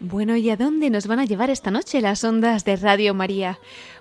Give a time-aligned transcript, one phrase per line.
[0.00, 3.58] Bueno, ¿y a dónde nos van a llevar esta noche las ondas de Radio María?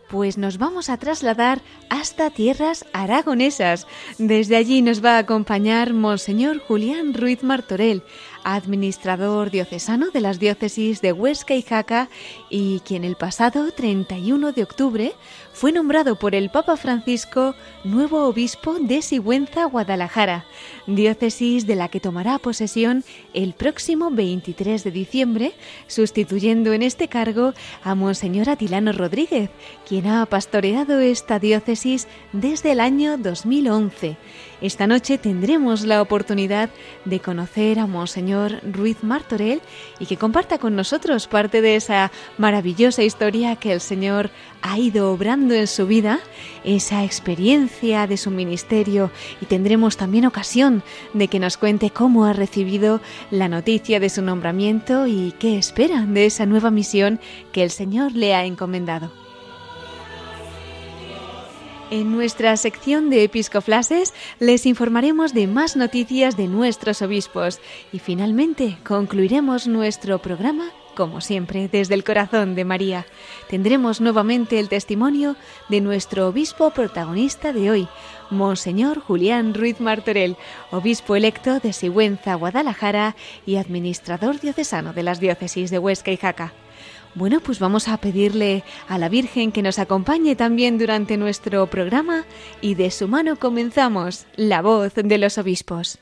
[0.09, 3.87] Pues nos vamos a trasladar hasta tierras aragonesas.
[4.17, 8.03] Desde allí nos va a acompañar Monseñor Julián Ruiz Martorell,
[8.45, 12.09] administrador diocesano de las diócesis de Huesca y Jaca,
[12.49, 15.13] y quien el pasado 31 de octubre
[15.51, 20.45] fue nombrado por el Papa Francisco nuevo obispo de Sigüenza, Guadalajara,
[20.85, 25.53] diócesis de la que tomará posesión el próximo 23 de diciembre,
[25.87, 29.49] sustituyendo en este cargo a Monseñor Atilano Rodríguez,
[29.87, 34.17] quien ha pastoreado esta diócesis desde el año 2011.
[34.61, 36.69] Esta noche tendremos la oportunidad
[37.05, 38.34] de conocer a Monseñor
[38.71, 39.61] Ruiz Martorell
[39.99, 44.29] y que comparta con nosotros parte de esa maravillosa historia que el Señor
[44.61, 46.19] ha ido obrando en su vida,
[46.63, 52.33] esa experiencia de su ministerio y tendremos también ocasión de que nos cuente cómo ha
[52.33, 53.01] recibido
[53.31, 57.19] la noticia de su nombramiento y qué espera de esa nueva misión
[57.51, 59.24] que el Señor le ha encomendado.
[61.91, 67.59] En nuestra sección de episcoflases les informaremos de más noticias de nuestros obispos
[67.91, 73.05] y finalmente concluiremos nuestro programa como siempre, desde el corazón de María.
[73.49, 75.35] Tendremos nuevamente el testimonio
[75.69, 77.87] de nuestro obispo protagonista de hoy,
[78.31, 80.37] Monseñor Julián Ruiz Martorell,
[80.71, 83.15] obispo electo de Sigüenza, Guadalajara
[83.45, 86.53] y administrador diocesano de las diócesis de Huesca y Jaca.
[87.15, 92.25] Bueno, pues vamos a pedirle a la Virgen que nos acompañe también durante nuestro programa
[92.59, 95.97] y de su mano comenzamos La voz de los obispos.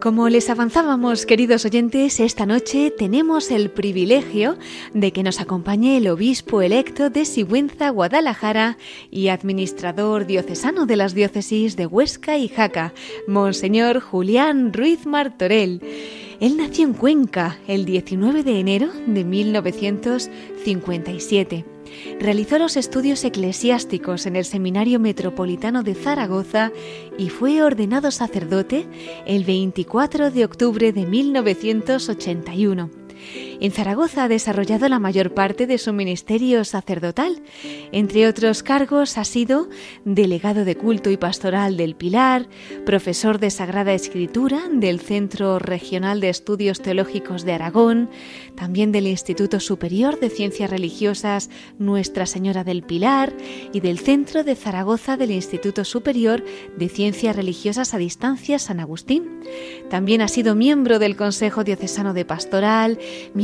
[0.00, 4.56] Como les avanzábamos, queridos oyentes, esta noche tenemos el privilegio
[4.94, 8.78] de que nos acompañe el obispo electo de Sigüenza, Guadalajara
[9.10, 12.94] y administrador diocesano de las diócesis de Huesca y Jaca,
[13.28, 15.82] Monseñor Julián Ruiz Martorell.
[16.40, 21.79] Él nació en Cuenca el 19 de enero de 1957.
[22.18, 26.72] Realizó los estudios eclesiásticos en el Seminario Metropolitano de Zaragoza
[27.18, 28.86] y fue ordenado sacerdote
[29.26, 32.90] el 24 de octubre de 1981.
[33.60, 37.42] En Zaragoza ha desarrollado la mayor parte de su ministerio sacerdotal.
[37.92, 39.68] Entre otros cargos ha sido
[40.06, 42.48] delegado de culto y pastoral del Pilar,
[42.86, 48.08] profesor de Sagrada Escritura del Centro Regional de Estudios Teológicos de Aragón,
[48.54, 53.34] también del Instituto Superior de Ciencias Religiosas Nuestra Señora del Pilar
[53.74, 56.42] y del Centro de Zaragoza del Instituto Superior
[56.78, 59.40] de Ciencias Religiosas a Distancia San Agustín.
[59.90, 62.98] También ha sido miembro del Consejo Diocesano de Pastoral,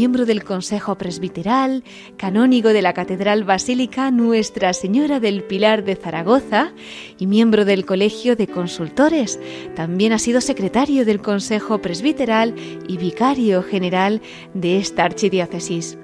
[0.06, 1.82] del Consejo Presbiteral,
[2.16, 6.72] canónigo de la Catedral Basílica Nuestra Señora del Pilar de Zaragoza
[7.18, 9.40] y miembro del Colegio de Consultores.
[9.74, 12.54] También ha sido secretario del Consejo Presbiteral
[12.86, 14.22] y vicario general
[14.54, 15.98] de esta archidiócesis.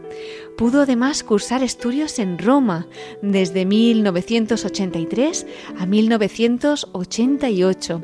[0.56, 2.86] Pudo además cursar estudios en Roma
[3.22, 5.46] desde 1983
[5.78, 8.02] a 1988.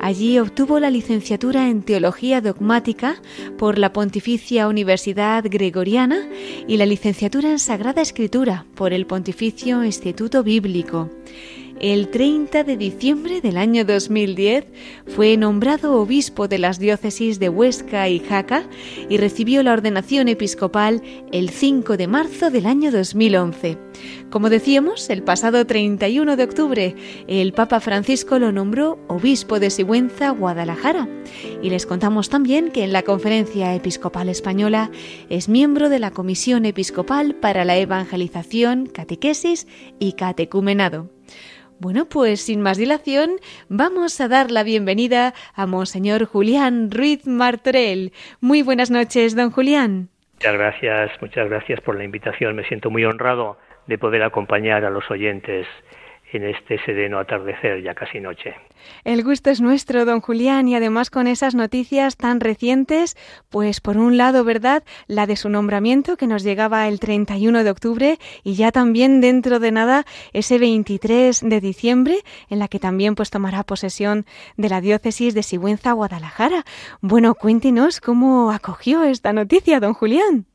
[0.00, 3.20] Allí obtuvo la licenciatura en Teología Dogmática
[3.58, 6.28] por la Pontificia Universidad Gregoriana
[6.66, 11.10] y la licenciatura en Sagrada Escritura por el Pontificio Instituto Bíblico.
[11.80, 14.66] El 30 de diciembre del año 2010
[15.06, 18.64] fue nombrado obispo de las diócesis de Huesca y Jaca
[19.08, 21.02] y recibió la ordenación episcopal
[21.32, 23.78] el 5 de marzo del año 2011.
[24.30, 26.96] Como decíamos, el pasado 31 de octubre
[27.26, 31.08] el Papa Francisco lo nombró obispo de Sigüenza, Guadalajara.
[31.62, 34.90] Y les contamos también que en la Conferencia Episcopal Española
[35.28, 39.66] es miembro de la Comisión Episcopal para la Evangelización, Catequesis
[39.98, 41.17] y Catecumenado.
[41.80, 43.36] Bueno, pues sin más dilación,
[43.68, 48.12] vamos a dar la bienvenida a Monseñor Julián Ruiz Martorell.
[48.40, 50.08] Muy buenas noches, don Julián.
[50.34, 52.56] Muchas gracias, muchas gracias por la invitación.
[52.56, 55.68] Me siento muy honrado de poder acompañar a los oyentes
[56.32, 58.54] en este sereno atardecer, ya casi noche.
[59.04, 63.16] El gusto es nuestro, don Julián, y además con esas noticias tan recientes,
[63.48, 67.70] pues por un lado, ¿verdad?, la de su nombramiento que nos llegaba el 31 de
[67.70, 73.14] octubre y ya también dentro de nada ese 23 de diciembre, en la que también
[73.14, 74.26] pues tomará posesión
[74.56, 76.64] de la diócesis de Sigüenza, Guadalajara.
[77.00, 80.46] Bueno, cuéntenos cómo acogió esta noticia, don Julián.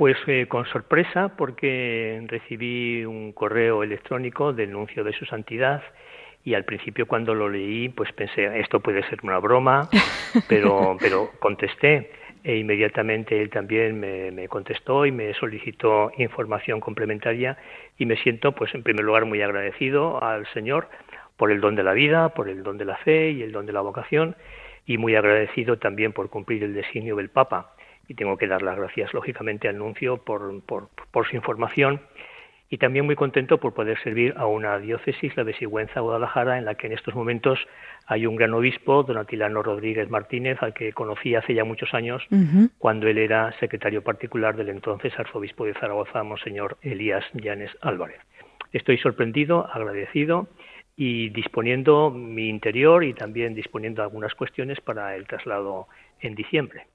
[0.00, 5.82] Pues eh, con sorpresa porque recibí un correo electrónico del nuncio de su santidad
[6.42, 9.90] y al principio cuando lo leí pues pensé esto puede ser una broma
[10.48, 12.12] pero pero contesté
[12.42, 17.58] e inmediatamente él también me, me, contestó y me solicitó información complementaria
[17.98, 20.88] y me siento pues en primer lugar muy agradecido al Señor
[21.36, 23.66] por el don de la vida, por el don de la fe y el don
[23.66, 24.34] de la vocación
[24.86, 27.74] y muy agradecido también por cumplir el designio del Papa
[28.10, 32.00] y tengo que dar las gracias lógicamente al nuncio por, por, por, su información
[32.68, 36.64] y también muy contento por poder servir a una diócesis, la de Sigüenza, Guadalajara, en
[36.64, 37.60] la que en estos momentos
[38.06, 42.26] hay un gran obispo, don Atilano Rodríguez Martínez, al que conocí hace ya muchos años,
[42.78, 48.20] cuando él era secretario particular del entonces arzobispo de Zaragoza, Monseñor Elías Llanes Álvarez.
[48.72, 50.48] Estoy sorprendido, agradecido
[50.96, 55.86] y disponiendo mi interior y también disponiendo algunas cuestiones para el traslado
[56.20, 56.86] en diciembre.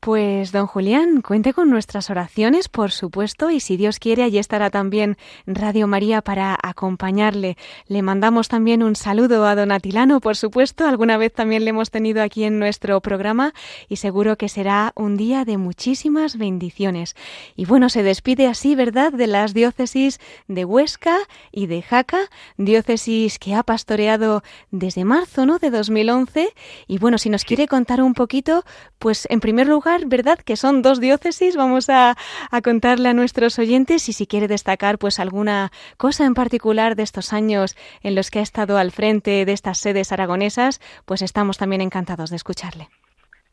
[0.00, 4.70] Pues, don Julián, cuente con nuestras oraciones, por supuesto, y si Dios quiere, allí estará
[4.70, 7.56] también Radio María para acompañarle.
[7.88, 11.90] Le mandamos también un saludo a don Atilano, por supuesto, alguna vez también le hemos
[11.90, 13.54] tenido aquí en nuestro programa
[13.88, 17.16] y seguro que será un día de muchísimas bendiciones.
[17.56, 21.16] Y bueno, se despide así, ¿verdad?, de las diócesis de Huesca
[21.50, 22.20] y de Jaca,
[22.56, 26.54] diócesis que ha pastoreado desde marzo, ¿no?, de 2011.
[26.86, 28.64] Y bueno, si nos quiere contar un poquito,
[29.00, 30.38] pues en primer lugar, ¿verdad?
[30.38, 31.56] Que son dos diócesis.
[31.56, 32.14] Vamos a,
[32.62, 37.32] contarle a nuestros oyentes y si quiere destacar pues alguna cosa en particular de estos
[37.32, 41.80] años en los que ha estado al frente de estas sedes aragonesas, pues estamos también
[41.80, 42.88] encantados de escucharle.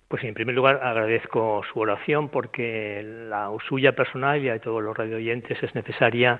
[0.08, 4.96] Pues en primer lugar agradezco su oración porque la suya personal y a todos los
[4.96, 6.40] radio oyentes es necesaria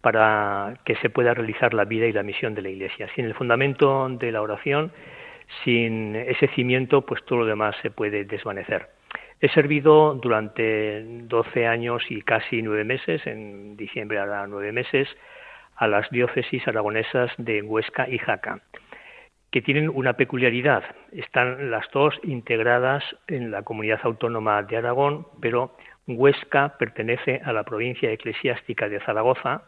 [0.00, 3.08] para que se pueda realizar la vida y la misión de la Iglesia.
[3.14, 4.92] Sin el fundamento de la oración,
[5.64, 8.93] sin ese cimiento, pues todo lo demás se puede desvanecer.
[9.44, 15.06] He servido durante 12 años y casi nueve meses, en diciembre hará nueve meses,
[15.76, 18.62] a las diócesis aragonesas de Huesca y Jaca,
[19.50, 20.82] que tienen una peculiaridad.
[21.12, 27.64] Están las dos integradas en la comunidad autónoma de Aragón, pero Huesca pertenece a la
[27.64, 29.64] provincia eclesiástica de Zaragoza,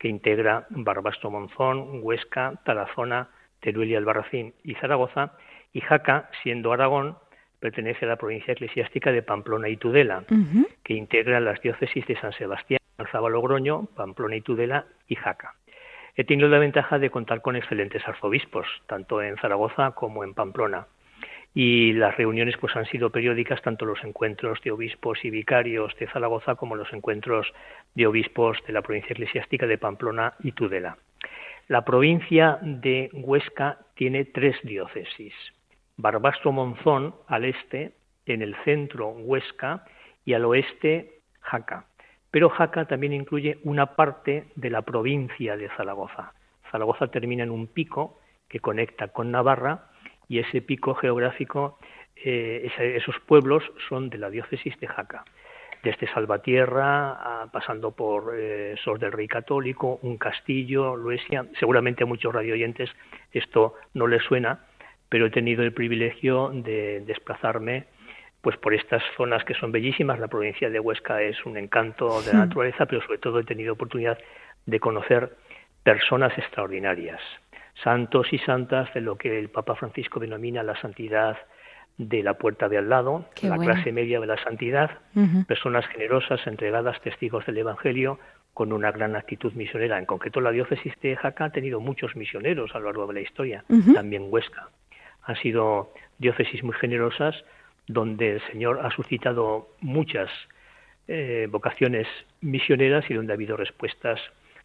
[0.00, 3.28] que integra Barbasto Monzón, Huesca, Tarazona,
[3.60, 5.36] Teruel y Albarracín y Zaragoza,
[5.72, 7.16] y Jaca, siendo Aragón,
[7.62, 10.24] pertenece a la provincia eclesiástica de Pamplona y Tudela,
[10.82, 15.54] que integra las diócesis de San Sebastián, Alzaba-Logroño, Pamplona y Tudela y Jaca.
[16.16, 20.88] He tenido la ventaja de contar con excelentes arzobispos, tanto en Zaragoza como en Pamplona.
[21.54, 26.08] Y las reuniones pues han sido periódicas, tanto los encuentros de obispos y vicarios de
[26.08, 27.46] Zaragoza como los encuentros
[27.94, 30.96] de obispos de la provincia eclesiástica de Pamplona y Tudela.
[31.68, 35.34] La provincia de Huesca tiene tres diócesis.
[36.02, 37.92] Barbastro Monzón al este,
[38.26, 39.84] en el centro Huesca
[40.24, 41.86] y al oeste Jaca.
[42.32, 46.32] Pero Jaca también incluye una parte de la provincia de Zaragoza.
[46.72, 48.18] Zaragoza termina en un pico
[48.48, 49.90] que conecta con Navarra
[50.28, 51.78] y ese pico geográfico,
[52.16, 55.24] eh, esos pueblos son de la diócesis de Jaca.
[55.84, 62.32] Desde Salvatierra, pasando por eh, Sor del Rey Católico, un castillo, Luesia, seguramente a muchos
[62.32, 62.90] radioyentes
[63.32, 64.60] esto no les suena,
[65.12, 67.84] pero he tenido el privilegio de desplazarme
[68.40, 70.18] pues por estas zonas que son bellísimas.
[70.18, 73.74] La provincia de Huesca es un encanto de la naturaleza, pero sobre todo he tenido
[73.74, 74.16] oportunidad
[74.64, 75.36] de conocer
[75.82, 77.20] personas extraordinarias,
[77.84, 81.36] santos y santas de lo que el Papa Francisco denomina la santidad
[81.98, 84.92] de la puerta de al lado, la clase media de la santidad,
[85.46, 88.18] personas generosas, entregadas, testigos del Evangelio,
[88.54, 89.98] con una gran actitud misionera.
[89.98, 93.20] En concreto, la diócesis de Jaca ha tenido muchos misioneros a lo largo de la
[93.20, 93.62] historia,
[93.94, 94.70] también Huesca.
[95.24, 97.34] Han sido diócesis muy generosas
[97.86, 100.30] donde el Señor ha suscitado muchas
[101.08, 102.06] eh, vocaciones
[102.40, 104.20] misioneras y donde ha habido respuestas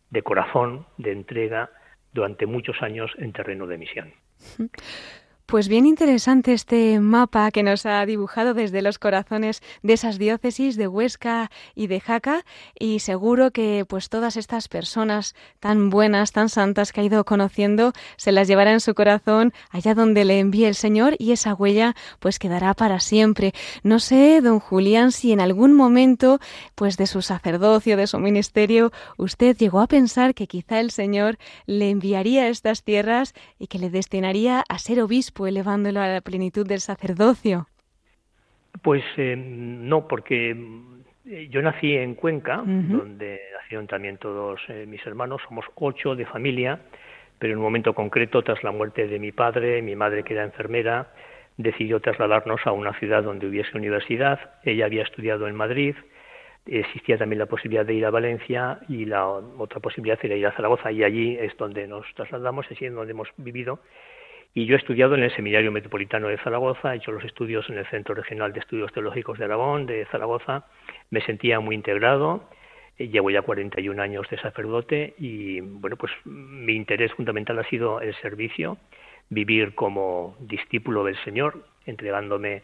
[0.09, 1.69] de corazón, de entrega,
[2.13, 4.13] durante muchos años en terreno de misión.
[5.47, 10.75] Pues bien interesante este mapa que nos ha dibujado desde los corazones de esas diócesis
[10.75, 12.43] de Huesca y de Jaca
[12.77, 17.93] y seguro que pues todas estas personas tan buenas, tan santas que ha ido conociendo
[18.17, 21.95] se las llevará en su corazón allá donde le envíe el Señor y esa huella
[22.19, 23.53] pues quedará para siempre.
[23.83, 26.41] No sé, don Julián, si en algún momento
[26.75, 31.37] pues de su sacerdocio, de su ministerio, usted llegó a pensar que quizá el Señor
[31.67, 36.21] le enviaría a estas tierras y que le destinaría a ser obispo elevándolo a la
[36.21, 37.67] plenitud del sacerdocio?
[38.81, 40.55] Pues eh, no, porque
[41.25, 46.25] eh, yo nací en Cuenca, donde nacieron también todos eh, mis hermanos, somos ocho de
[46.25, 46.79] familia,
[47.39, 50.43] pero en un momento concreto, tras la muerte de mi padre, mi madre que era
[50.43, 51.07] enfermera,
[51.57, 54.39] decidió trasladarnos a una ciudad donde hubiese universidad.
[54.63, 55.95] Ella había estudiado en Madrid,
[56.65, 60.51] existía también la posibilidad de ir a Valencia y la otra posibilidad era ir a
[60.51, 63.79] Zaragoza y allí es donde nos trasladamos, así es donde hemos vivido
[64.53, 67.77] y yo he estudiado en el Seminario Metropolitano de Zaragoza, he hecho los estudios en
[67.77, 70.65] el Centro Regional de Estudios Teológicos de Aragón, de Zaragoza.
[71.11, 72.49] Me sentía muy integrado.
[72.97, 78.01] Eh, llevo ya 41 años de sacerdote y, bueno, pues mi interés fundamental ha sido
[78.01, 78.77] el servicio,
[79.29, 82.63] vivir como discípulo del Señor, entregándome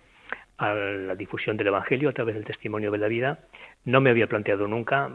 [0.57, 3.39] a la difusión del Evangelio a través del testimonio de la vida.
[3.85, 5.11] No me había planteado nunca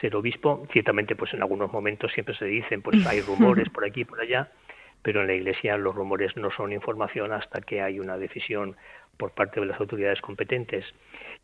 [0.00, 0.66] ser obispo.
[0.72, 4.20] Ciertamente, pues en algunos momentos siempre se dicen, pues hay rumores por aquí y por
[4.20, 4.48] allá
[5.02, 8.76] pero en la Iglesia los rumores no son información hasta que hay una decisión
[9.16, 10.84] por parte de las autoridades competentes.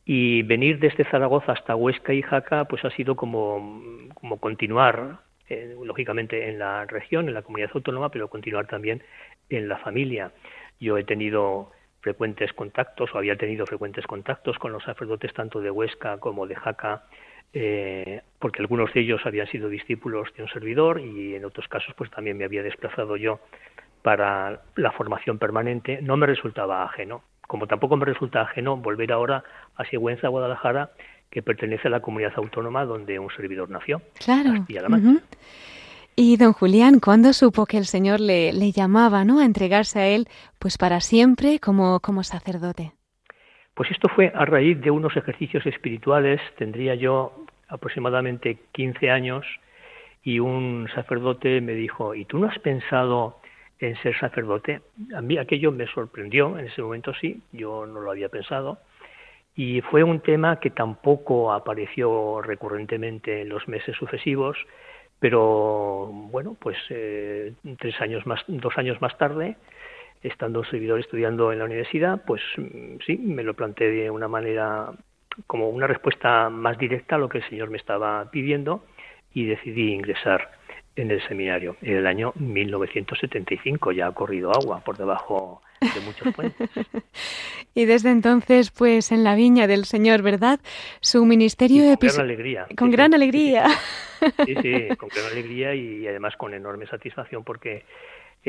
[0.05, 4.09] Y venir desde Zaragoza hasta Huesca y Jaca, pues ha sido como,
[4.41, 9.03] continuar, eh, lógicamente, en la región, en la comunidad autónoma, pero continuar también
[9.51, 10.33] en la familia.
[10.81, 11.71] Yo he tenido
[12.01, 16.55] frecuentes contactos, o había tenido frecuentes contactos con los sacerdotes tanto de Huesca como de
[16.55, 17.05] Jaca,
[17.53, 21.95] eh, porque algunos de ellos habían sido discípulos de un servidor y en otros casos
[21.97, 23.41] pues también me había desplazado yo
[24.03, 27.23] para la formación permanente, no me resultaba ajeno.
[27.47, 29.43] Como tampoco me resulta ajeno volver ahora
[29.77, 30.91] a Sigüenza, Guadalajara,
[31.31, 34.03] que pertenece a la comunidad autónoma donde un servidor nació.
[34.19, 34.65] Claro.
[36.15, 39.41] Y don Julián, ¿cuándo supo que el Señor le, le, llamaba ¿no?
[39.41, 42.96] a entregarse a él pues para siempre como, como sacerdote?
[43.77, 49.45] Pues esto fue a raíz de unos ejercicios espirituales, tendría yo aproximadamente 15 años,
[50.23, 53.39] y un sacerdote me dijo, ¿y tú no has pensado
[53.79, 54.81] en ser sacerdote?
[55.15, 58.79] A mí aquello me sorprendió, en ese momento sí, yo no lo había pensado,
[59.55, 64.57] y fue un tema que tampoco apareció recurrentemente en los meses sucesivos,
[65.21, 69.59] pero bueno, pues eh, tres años más, dos años más tarde,
[70.27, 74.29] estando un servidor estudiando en la universidad, pues mm, sí, me lo planteé de una
[74.29, 74.93] manera
[75.47, 78.85] como una respuesta más directa a lo que el Señor me estaba pidiendo
[79.35, 80.51] y decidí ingresar
[80.97, 83.93] en el seminario en el año 1975.
[83.93, 86.71] Ya ha corrido agua por debajo de muchos puentes.
[87.75, 90.59] y desde entonces, pues en la viña del Señor, ¿verdad?
[91.01, 92.67] Su ministerio con gran alegría.
[92.77, 93.67] Con gran alegría.
[94.47, 97.85] Sí, sí, con gran alegría y además con enorme satisfacción porque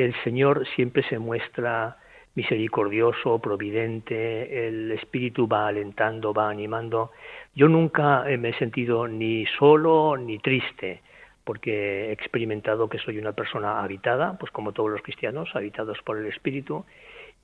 [0.03, 1.97] el Señor siempre se muestra
[2.35, 7.11] misericordioso, providente, el Espíritu va alentando, va animando.
[7.55, 11.01] Yo nunca me he sentido ni solo ni triste,
[11.43, 16.19] porque he experimentado que soy una persona habitada, pues como todos los cristianos, habitados por
[16.19, 16.85] el Espíritu,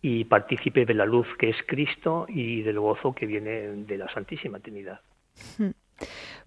[0.04, 3.52] y partícipe de la luz que es Cristo y del gozo que viene
[3.88, 5.00] de la Santísima Trinidad.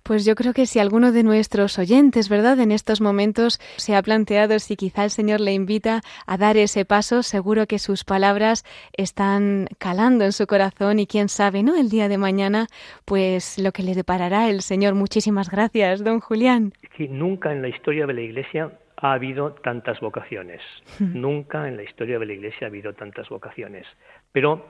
[0.06, 4.02] Pues yo creo que si alguno de nuestros oyentes, ¿verdad?, en estos momentos se ha
[4.02, 8.64] planteado si quizá el Señor le invita a dar ese paso, seguro que sus palabras
[8.92, 12.68] están calando en su corazón y quién sabe, ¿no?, el día de mañana,
[13.04, 14.94] pues lo que le deparará el Señor.
[14.94, 16.72] Muchísimas gracias, don Julián.
[17.10, 20.60] nunca en la historia de la Iglesia ha habido tantas vocaciones.
[21.00, 23.86] nunca en la historia de la Iglesia ha habido tantas vocaciones.
[24.30, 24.68] Pero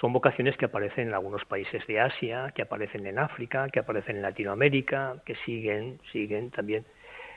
[0.00, 4.16] son vocaciones que aparecen en algunos países de Asia, que aparecen en África, que aparecen
[4.16, 6.84] en Latinoamérica, que siguen, siguen también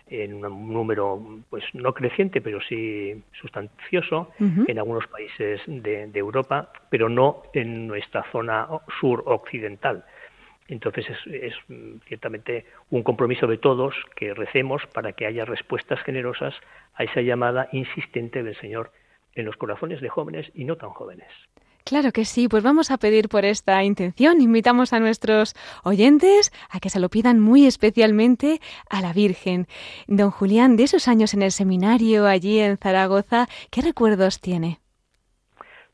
[0.09, 7.09] en un número pues no creciente pero sí sustancioso en algunos países de, Europa pero
[7.09, 8.67] no en nuestra zona
[9.01, 10.05] sur occidental
[10.69, 11.53] entonces es, es,
[12.07, 16.55] ciertamente un compromiso de todos que recemos para que haya respuestas generosas
[16.95, 18.91] a esa llamada insistente del Señor
[19.35, 21.27] en los corazones de jóvenes y no tan jóvenes
[21.87, 24.41] Claro que sí, pues vamos a pedir por esta intención.
[24.41, 25.53] Invitamos a nuestros
[25.85, 29.67] oyentes a que se lo pidan muy especialmente a la Virgen.
[30.05, 34.79] Don Julián, de esos años en el seminario allí en Zaragoza, ¿qué recuerdos tiene?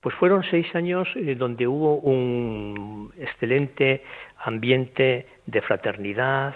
[0.01, 4.01] Pues fueron seis años eh, donde hubo un excelente
[4.43, 6.55] ambiente de fraternidad,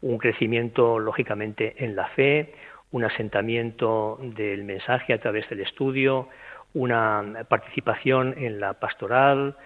[0.00, 2.54] un crecimiento lógicamente en la fe,
[2.90, 6.30] un asentamiento del mensaje a través del estudio,
[6.74, 9.56] una participación en la pastoral,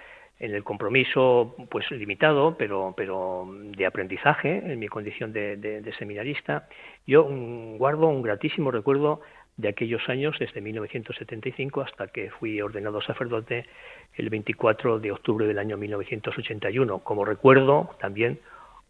[0.43, 6.69] en el compromiso pues limitado pero pero de aprendizaje en mi condición de, seminarista.
[7.07, 9.21] Yo mm, guardo un gratísimo recuerdo
[9.57, 13.67] de aquellos años desde 1975 hasta que fui ordenado sacerdote
[14.15, 18.41] el 24 de octubre del año 1981 como recuerdo también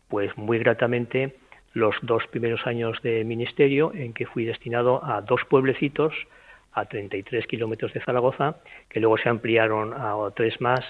[0.08, 1.36] pues muy gratamente
[1.74, 6.14] los dos primeros años de ministerio en que fui destinado a dos pueblecitos
[6.72, 8.56] a 33 kilómetros de Zaragoza,
[8.88, 10.80] que luego se ampliaron a tres más,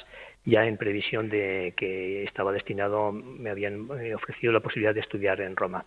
[0.44, 5.40] ya en previsión de que estaba destinado, me habían eh, ofrecido la posibilidad de estudiar
[5.40, 5.84] en Roma.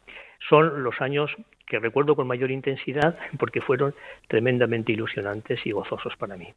[0.49, 1.29] Son los años
[1.67, 3.93] que recuerdo con mayor intensidad porque fueron
[4.27, 6.53] tremendamente ilusionantes y gozosos para mí.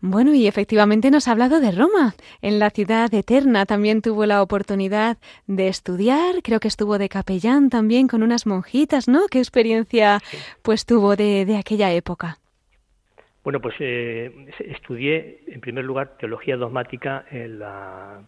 [0.00, 2.14] Bueno, y efectivamente nos ha hablado de Roma.
[2.42, 7.70] En la ciudad eterna también tuvo la oportunidad de estudiar, creo que estuvo de capellán
[7.70, 9.28] también con unas monjitas, ¿no?
[9.30, 10.18] ¿Qué experiencia
[10.62, 12.38] pues tuvo de, de aquella época?
[13.50, 14.30] Bueno, pues eh,
[14.60, 18.22] estudié en primer lugar teología dogmática en la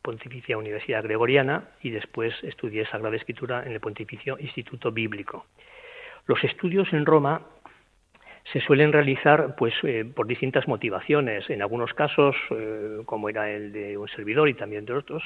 [0.00, 5.44] Pontificia Universidad Gregoriana y después estudié Sagrada Escritura en el Pontificio Instituto Bíblico.
[6.24, 7.42] Los estudios en Roma
[8.54, 11.50] se suelen realizar pues eh, por distintas motivaciones.
[11.50, 15.22] En algunos casos, eh, como era el de un servidor y también de otros,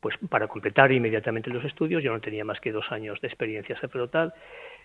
[0.00, 2.02] pues para completar inmediatamente los estudios.
[2.02, 4.34] Yo no tenía más que dos años de experiencia sacerdotal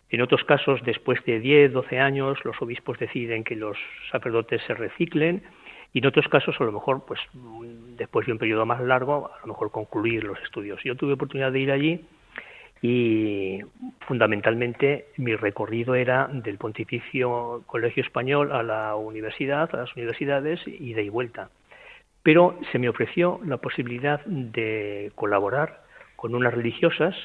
[0.09, 3.77] en otros casos, después de 10, 12 años, los obispos deciden que los
[4.11, 5.43] sacerdotes se reciclen
[5.93, 7.19] y en otros casos, a lo mejor, pues
[7.97, 10.79] después de un periodo más largo, a lo mejor concluir los estudios.
[10.83, 12.05] Yo tuve oportunidad de ir allí
[12.81, 13.59] y
[14.07, 21.01] fundamentalmente mi recorrido era del Pontificio Colegio Español a la universidad, a las universidades, ida
[21.01, 21.49] y vuelta.
[22.23, 25.83] Pero se me ofreció la posibilidad de colaborar
[26.15, 27.15] con unas religiosas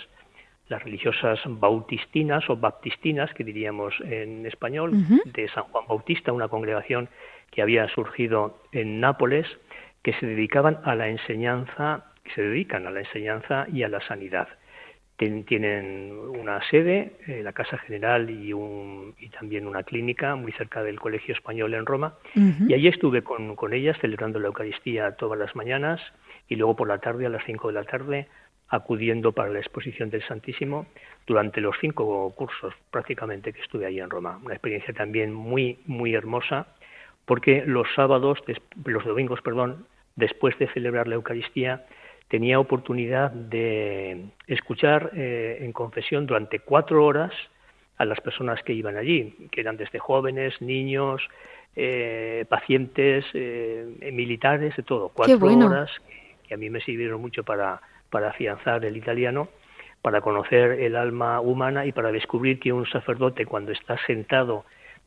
[0.69, 4.93] las religiosas bautistinas o baptistinas, que diríamos en español,
[5.25, 7.09] de San Juan Bautista, una congregación
[7.51, 9.47] que había surgido en Nápoles,
[10.03, 14.01] que se dedicaban a la enseñanza, que se dedican a la enseñanza y a la
[14.01, 14.49] sanidad.
[15.17, 20.83] tienen una sede, eh, la Casa General y, un, y también una clínica muy cerca
[20.83, 22.15] del Colegio Español en Roma.
[22.35, 26.01] Y allí estuve con, con ellas celebrando la Eucaristía todas las mañanas
[26.49, 28.29] y luego por la tarde, a las 5 de la tarde,
[28.69, 30.87] acudiendo para la exposición del Santísimo
[31.27, 34.41] durante los cinco cursos prácticamente que estuve allí en Roma.
[34.45, 36.67] Una experiencia también muy, muy hermosa,
[37.25, 38.39] porque los sábados,
[38.85, 41.87] los domingos, perdón, después de celebrar la Eucaristía,
[42.29, 47.33] tenía oportunidad de escuchar eh, en confesión durante cuatro horas
[47.97, 51.23] a las personas que iban allí, que eran desde jóvenes, niños,
[51.77, 55.11] eh, pacientes, eh, militares, de todo.
[55.11, 55.91] Cuatro horas
[56.47, 57.81] que a mí me sirvieron mucho para
[58.15, 59.49] para afianzar el italiano,
[60.01, 64.65] para conocer el alma humana y para descubrir que un sacerdote cuando está sentado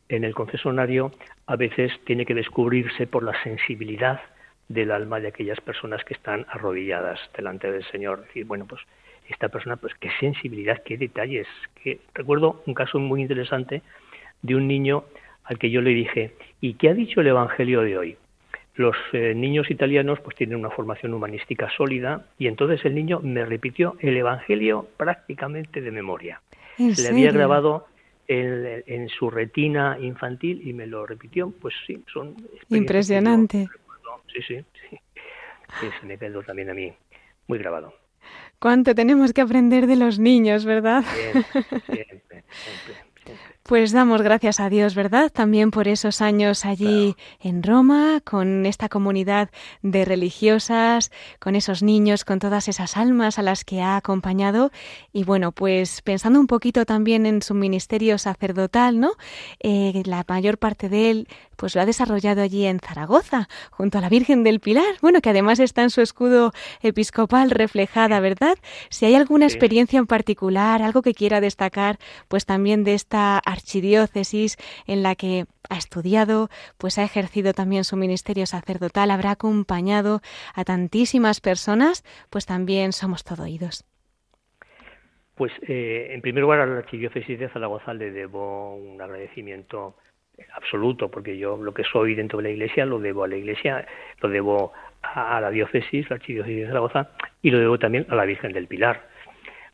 [0.10, 1.14] en el confesonario
[1.46, 4.20] a veces tiene que descubrirse por la sensibilidad
[4.68, 8.26] del alma de aquellas personas que están arrodilladas delante del Señor.
[8.26, 8.82] Decir, bueno, pues
[9.30, 11.48] esta persona, pues qué sensibilidad, qué detalles.
[12.14, 13.84] Recuerdo un caso muy interesante
[14.42, 15.06] de un niño
[15.46, 18.18] al que yo le dije, ¿y qué ha dicho el Evangelio de hoy?
[18.78, 23.44] Los eh, niños italianos pues tienen una formación humanística sólida y entonces el niño me
[23.44, 26.42] repitió el Evangelio prácticamente de memoria.
[26.78, 27.88] Se le había grabado
[28.28, 32.36] en, su retina infantil y me lo repitió, pues sí, son
[32.70, 33.68] impresionante.
[34.28, 35.00] Sí, sí, sí.
[36.00, 36.94] se me quedó también a mí
[37.48, 37.94] muy grabado.
[38.60, 41.04] Cuánto tenemos que aprender de los niños, ¿verdad?
[43.68, 45.30] Pues damos gracias a Dios, ¿verdad?
[45.30, 49.50] También por esos años allí en Roma, con esta comunidad
[49.82, 54.72] de religiosas, con esos niños, con todas esas almas a las que ha acompañado.
[55.12, 59.12] Y bueno, pues pensando un poquito también en su ministerio sacerdotal, ¿no?
[59.60, 61.28] Eh, la mayor parte de él
[61.58, 65.32] pues lo ha desarrollado allí en Zaragoza, junto a la Virgen del Pilar, bueno, que
[65.32, 68.58] además está en su escudo episcopal reflejada, ¿verdad?
[68.90, 74.56] Si hay alguna experiencia en particular, algo que quiera destacar, pues también de esta archidiócesis
[74.86, 80.22] en la que ha estudiado, pues ha ejercido también su ministerio sacerdotal, habrá acompañado
[80.54, 83.86] a tantísimas personas, pues también somos todo oídos.
[85.36, 89.96] Pues eh, en primer lugar a la archidiócesis de Zaragoza le debo un agradecimiento
[90.56, 93.86] absoluto, porque yo lo que soy dentro de la Iglesia lo debo a la Iglesia,
[94.22, 97.10] lo debo a la diócesis, la archidiócesis de Zaragoza,
[97.42, 99.08] y lo debo también a la Virgen del Pilar.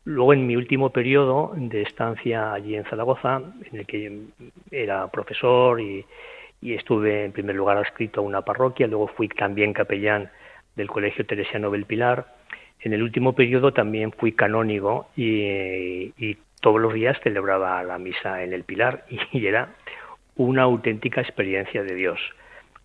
[0.06, 4.22] Luego, en mi último periodo de estancia allí en Zaragoza, en el que
[4.72, 6.06] era profesor y,
[6.62, 10.32] estuve en primer lugar adscrito a una parroquia, luego fui también capellán
[10.78, 12.36] del Colegio Teresiano del Pilar.
[12.80, 18.44] En el último periodo también fui canónigo y, y todos los días celebraba la misa
[18.44, 19.76] en el Pilar y era
[20.36, 22.20] una auténtica experiencia de Dios.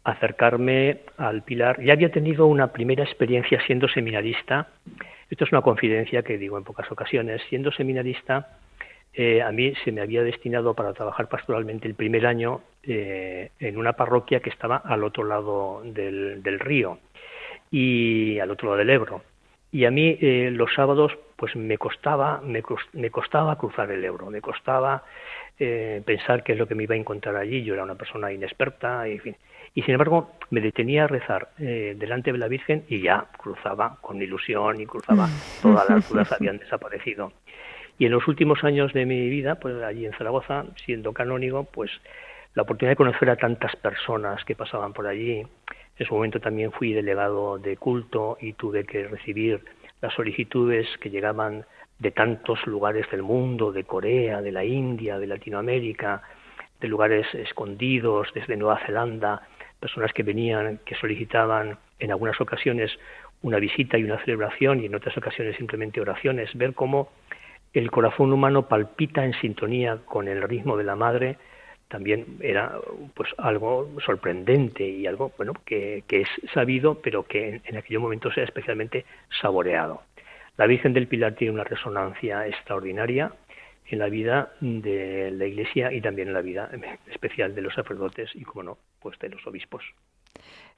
[0.05, 1.83] Acercarme al Pilar.
[1.83, 4.69] Ya había tenido una primera experiencia siendo seminarista.
[5.31, 7.43] Esto es una confidencia que digo en pocas ocasiones.
[7.49, 8.59] Siendo seminarista,
[9.13, 13.77] eh, a mí se me había destinado para trabajar pastoralmente el primer año eh, en
[13.77, 16.99] una parroquia que estaba al otro lado del, río
[17.71, 19.23] y al otro lado del Ebro.
[19.73, 24.31] Y a mí eh, los sábados pues me costaba, me, me, costaba cruzar el Ebro,
[24.31, 25.05] me costaba
[25.59, 27.63] eh, pensar qué es lo que me iba a encontrar allí.
[27.65, 29.37] Yo era una persona inexperta, y, fin.
[29.75, 33.99] y sin embargo me detenía a rezar eh, delante de la Virgen y ya cruzaba
[34.01, 35.29] con ilusión y cruzaba,
[35.63, 37.33] todas las dudas habían desaparecido.
[37.99, 41.91] Y en los últimos años de mi vida, pues allí en Zaragoza, siendo canónigo, pues
[42.55, 45.45] la oportunidad de conocer a tantas personas que pasaban por allí.
[45.99, 49.65] En su momento también fui delegado de culto y tuve que recibir
[50.01, 51.67] las solicitudes que llegaban
[51.99, 56.23] de tantos lugares del mundo, de Corea, de la India, de Latinoamérica,
[56.81, 59.43] de lugares escondidos, desde Nueva Zelanda,
[59.81, 62.93] personas que venían, que solicitaban en algunas ocasiones
[63.43, 67.11] una visita y una celebración y en otras ocasiones simplemente oraciones, ver cómo
[67.73, 71.37] el corazón humano palpita en sintonía con el ritmo de la madre
[71.89, 72.79] también era
[73.15, 78.37] pues algo sorprendente y algo bueno que, es sabido pero que en, en aquellos momentos
[78.37, 79.05] era especialmente
[79.41, 80.03] saboreado.
[80.59, 83.33] La Virgen del Pilar tiene una resonancia extraordinaria
[83.87, 86.69] en la vida de la Iglesia y también en la vida
[87.07, 89.85] especial de los sacerdotes y, como no, pues de los obispos.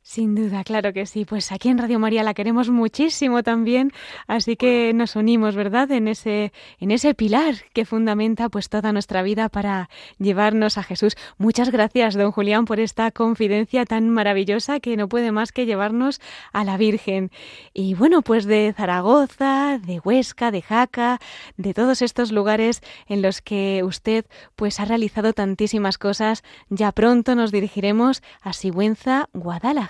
[0.02, 1.26] Sin duda, claro que sí.
[1.26, 3.92] Pues aquí en Radio María la queremos muchísimo también,
[4.26, 5.90] así que nos unimos, ¿verdad?
[5.92, 11.16] En ese en ese pilar que fundamenta pues toda nuestra vida para llevarnos a Jesús.
[11.36, 16.20] Muchas gracias, don Julián, por esta confidencia tan maravillosa que no puede más que llevarnos
[16.52, 17.30] a la Virgen.
[17.74, 21.18] Y bueno, pues de Zaragoza, de Huesca, de Jaca,
[21.58, 24.24] de todos estos lugares en los que usted
[24.56, 29.89] pues ha realizado tantísimas cosas, ya pronto nos dirigiremos a Sigüenza, Guadalajara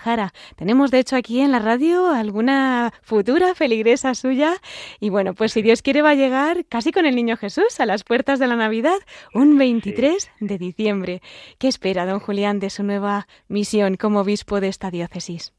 [0.57, 4.55] tenemos, de hecho, aquí en la radio alguna futura feligresa suya.
[5.01, 7.87] Y bueno, pues si Dios quiere va a llegar casi con el Niño Jesús a
[7.87, 8.99] las puertas de la Navidad,
[9.35, 11.21] un 23 de diciembre.
[11.59, 15.53] ¿Qué espera, don Julián, de su nueva misión como obispo de esta diócesis?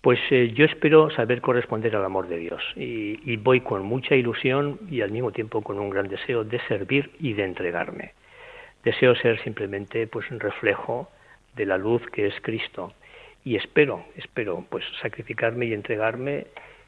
[0.00, 4.14] Pues eh, yo espero saber corresponder al amor de Dios y, y, voy con mucha
[4.14, 8.12] ilusión y al mismo tiempo con un gran deseo de servir y de entregarme.
[8.84, 11.08] Deseo ser simplemente pues un reflejo
[11.56, 12.92] de la luz que es Cristo
[13.44, 16.46] y espero, espero pues sacrificarme y entregarme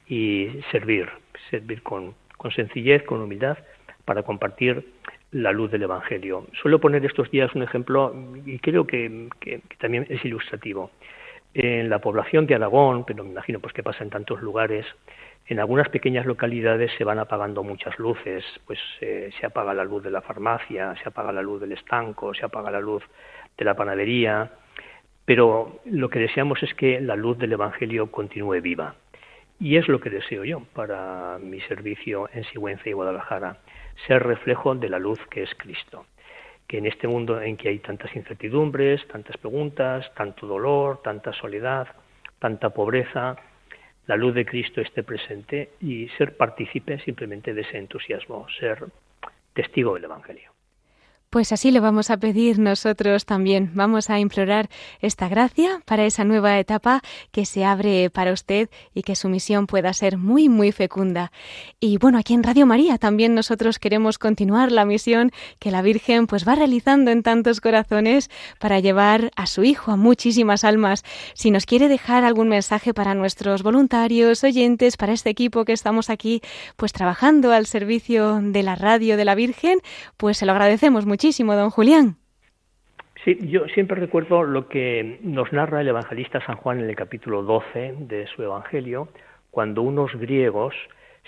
[0.08, 1.08] y servir,
[1.50, 3.58] servir con, con sencillez, con humildad,
[4.04, 4.86] para compartir
[5.32, 6.46] la luz del Evangelio.
[6.60, 8.14] Suelo poner estos días un ejemplo
[8.44, 10.90] y creo que, que, también es ilustrativo.
[11.52, 14.86] En la población de Aragón, pero me imagino pues que pasa en tantos lugares,
[15.46, 20.02] en algunas pequeñas localidades se van apagando muchas luces, pues eh, se apaga la luz
[20.02, 23.02] de la farmacia, se apaga la luz del estanco, se apaga la luz
[23.56, 24.50] de la panadería,
[25.26, 28.94] pero lo que deseamos es que la luz del Evangelio continúe viva.
[29.58, 33.58] Y es lo que deseo yo para mi servicio en Sigüenza y Guadalajara,
[34.06, 36.06] ser reflejo de la luz que es Cristo.
[36.68, 41.88] Que en este mundo en que hay tantas incertidumbres, tantas preguntas, tanto dolor, tanta soledad,
[42.38, 43.36] tanta pobreza,
[44.06, 48.84] la luz de Cristo esté presente y ser partícipe simplemente de ese entusiasmo, ser
[49.54, 50.55] testigo del Evangelio.
[51.36, 53.70] Pues así lo vamos a pedir nosotros también.
[53.74, 54.70] Vamos a implorar
[55.02, 59.66] esta gracia para esa nueva etapa que se abre para usted y que su misión
[59.66, 61.32] pueda ser muy, muy fecunda.
[61.78, 66.26] Y bueno, aquí en Radio María también nosotros queremos continuar la misión que la Virgen
[66.26, 71.04] pues va realizando en tantos corazones para llevar a su Hijo a muchísimas almas.
[71.34, 76.08] Si nos quiere dejar algún mensaje para nuestros voluntarios, oyentes, para este equipo que estamos
[76.08, 76.40] aquí
[76.76, 79.80] pues trabajando al servicio de la radio de la Virgen,
[80.16, 81.25] pues se lo agradecemos muchísimo
[81.56, 82.16] don Julián.
[83.24, 87.42] Sí, yo siempre recuerdo lo que nos narra el evangelista San Juan en el capítulo
[87.42, 89.08] 12 de su evangelio,
[89.50, 90.74] cuando unos griegos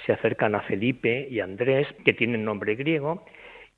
[0.07, 3.25] se acercan a Felipe y Andrés, que tienen nombre griego,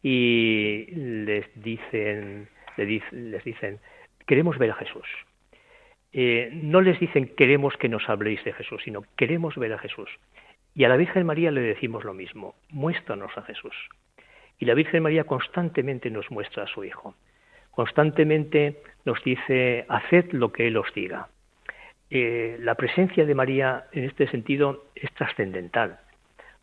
[0.03, 3.79] y les dicen, les dicen,
[4.27, 5.07] queremos ver a Jesús.
[6.13, 10.11] Eh, no les dicen queremos que nos habléis de Jesús, sino queremos ver a Jesús.
[10.75, 13.75] Y a la Virgen María le decimos lo mismo, muéstranos a Jesús.
[14.61, 17.15] Y la Virgen María constantemente nos muestra a su Hijo.
[17.71, 21.29] Constantemente nos dice, haced lo que Él os diga.
[22.11, 26.01] Eh, la presencia de María en este sentido es trascendental,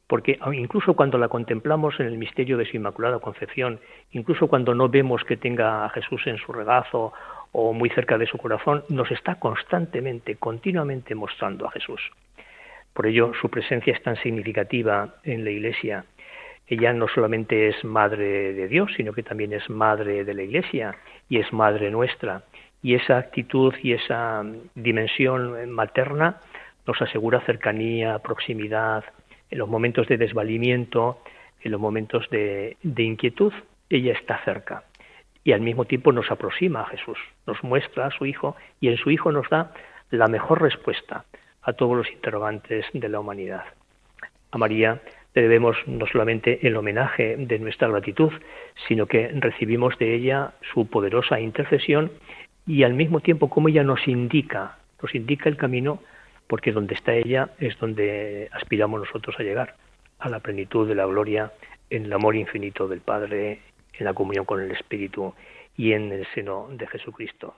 [0.06, 3.80] porque incluso cuando la contemplamos en el misterio de su Inmaculada Concepción,
[4.12, 7.14] incluso cuando no vemos que tenga a Jesús en su regazo
[7.52, 12.02] o muy cerca de su corazón, nos está constantemente, continuamente mostrando a Jesús.
[12.94, 16.06] Por ello, su presencia es tan significativa en la Iglesia.
[16.68, 20.96] Ella no solamente es madre de Dios, sino que también es madre de la Iglesia
[21.30, 22.44] y es madre nuestra
[22.82, 24.44] y esa actitud y esa
[24.76, 26.42] dimensión materna
[26.86, 29.04] nos asegura cercanía, proximidad,
[29.50, 31.20] en los momentos de desvalimiento,
[31.62, 33.54] en los momentos de, inquietud,
[33.90, 34.84] ella está cerca
[35.44, 38.98] y al mismo tiempo nos aproxima a Jesús, nos muestra a su Hijo y en
[38.98, 39.74] su Hijo nos da
[40.12, 41.26] la mejor respuesta
[41.62, 43.64] a todos los interrogantes de la humanidad.
[44.52, 45.02] A María
[45.42, 48.32] debemos no solamente el homenaje de nuestra gratitud,
[48.88, 52.12] sino que recibimos de ella su poderosa intercesión
[52.66, 56.02] y al mismo tiempo como ella nos indica, nos indica el camino,
[56.48, 59.76] porque donde está ella es donde aspiramos nosotros a llegar,
[60.20, 61.52] a la plenitud de la gloria,
[61.90, 63.60] en el amor infinito del Padre,
[63.94, 65.34] en la comunión con el Espíritu
[65.76, 67.56] y en el seno de Jesucristo.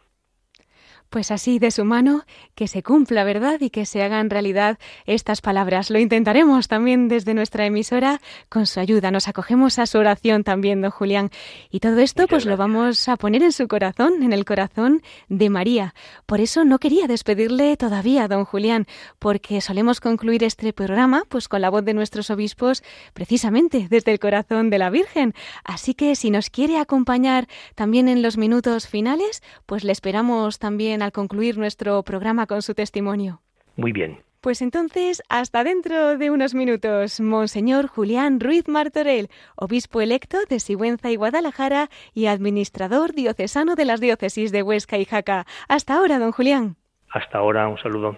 [1.10, 3.60] Pues así de su mano, que se cumpla, ¿verdad?
[3.62, 5.89] Y que se hagan realidad estas palabras.
[5.89, 8.22] Lo intentaremos también desde nuestra emisora.
[8.48, 11.32] Con su ayuda nos acogemos a su oración también, don Julián.
[11.72, 15.50] Y todo esto pues lo vamos a poner en su corazón, en el corazón de
[15.50, 15.95] María.
[16.28, 18.86] Por eso no quería despedirle todavía, don Julián,
[19.17, 24.19] porque solemos concluir este programa pues con la voz de nuestros obispos precisamente desde el
[24.19, 25.34] corazón de la Virgen.
[25.63, 30.99] Así que si nos quiere acompañar también en los minutos finales, pues le esperamos también
[31.02, 33.42] al concluir nuestro programa con su testimonio.
[33.76, 34.20] Muy bien.
[34.42, 41.12] Pues entonces, hasta dentro de unos minutos, Monseñor Julián Ruiz Martorell, obispo electo de Sigüenza
[41.12, 45.46] y Guadalajara y administrador diocesano de las diócesis de Huesca y Jaca.
[45.68, 46.78] Hasta ahora, don Julián.
[47.10, 48.18] Hasta ahora, un saludo.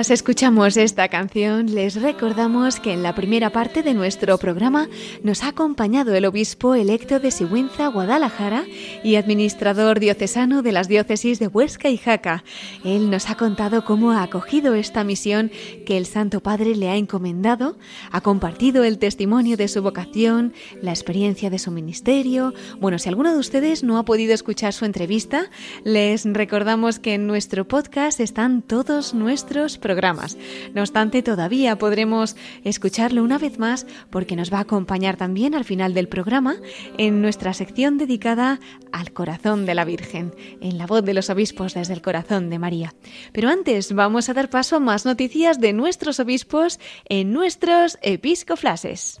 [0.00, 4.88] Mientras escuchamos esta canción, les recordamos que en la primera parte de nuestro programa
[5.22, 8.64] nos ha acompañado el obispo electo de Sigüenza, Guadalajara,
[9.04, 12.44] y administrador diocesano de las diócesis de Huesca y Jaca.
[12.82, 15.50] Él nos ha contado cómo ha acogido esta misión
[15.84, 17.76] que el Santo Padre le ha encomendado,
[18.10, 22.54] ha compartido el testimonio de su vocación, la experiencia de su ministerio.
[22.80, 25.50] Bueno, si alguno de ustedes no ha podido escuchar su entrevista,
[25.84, 30.36] les recordamos que en nuestro podcast están todos nuestros programas.
[30.72, 35.64] No obstante, todavía podremos escucharlo una vez más porque nos va a acompañar también al
[35.64, 36.54] final del programa
[36.96, 38.60] en nuestra sección dedicada
[38.92, 42.60] al corazón de la Virgen, en la voz de los obispos desde el corazón de
[42.60, 42.94] María.
[43.32, 49.20] Pero antes vamos a dar paso a más noticias de nuestros obispos en nuestros episcoflases.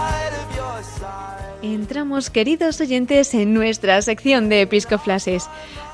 [1.61, 5.47] Entramos, queridos oyentes, en nuestra sección de Episcoflases.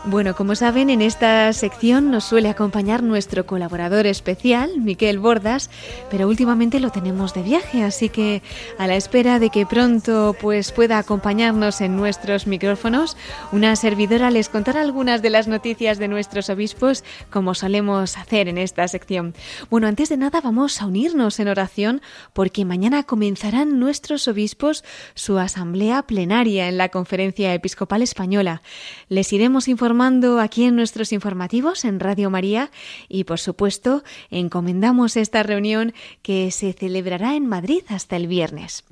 [0.10, 5.70] Bueno, como saben, en esta sección nos suele acompañar nuestro colaborador especial, Miquel Bordas,
[6.10, 8.42] pero últimamente lo tenemos de viaje, así que
[8.78, 13.18] a la espera de que pronto pues pueda acompañarnos en nuestros micrófonos,
[13.52, 18.60] una servidora les contará algunas de las noticias de nuestros obispos, como solemos hacer en
[18.60, 19.34] esta sección.
[19.70, 25.38] Bueno, antes de nada vamos a unirnos en oración porque mañana comenzarán nuestros obispos su
[25.38, 28.62] asamblea plenaria en la Conferencia Episcopal Española.
[29.10, 29.97] Les iremos informando
[30.40, 32.70] aquí en nuestros informativos en Radio María
[33.10, 38.84] y por supuesto encomendamos esta reunión que se celebrará en Madrid hasta el viernes.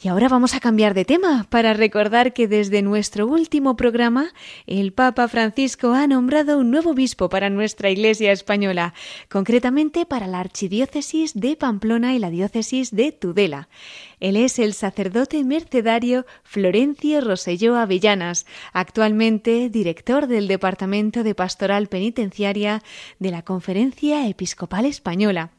[0.00, 4.30] Y ahora vamos a cambiar de tema para recordar que desde nuestro último programa
[4.68, 8.94] el Papa Francisco ha nombrado un nuevo obispo para nuestra Iglesia española,
[9.28, 13.68] concretamente para la Archidiócesis de Pamplona y la Diócesis de Tudela.
[14.20, 22.82] Él es el sacerdote mercedario Florencio Roselló Avellanas, actualmente director del Departamento de Pastoral Penitenciaria
[23.18, 25.50] de la Conferencia Episcopal Española.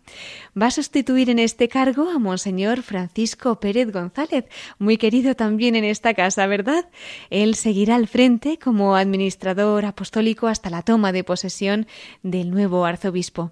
[0.60, 4.46] Va a sustituir en este cargo a Monseñor Francisco Pérez González,
[4.78, 6.90] muy querido también en esta casa, ¿verdad?
[7.30, 11.88] Él seguirá al frente como administrador apostólico hasta la toma de posesión
[12.24, 13.52] del nuevo arzobispo.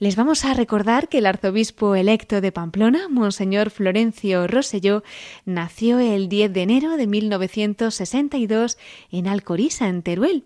[0.00, 5.02] Les vamos a recordar que el arzobispo electo de Pamplona, Monseñor Florencio Rosselló,
[5.44, 8.78] nació el 10 de enero de 1962
[9.10, 10.44] en Alcorisa, en Teruel.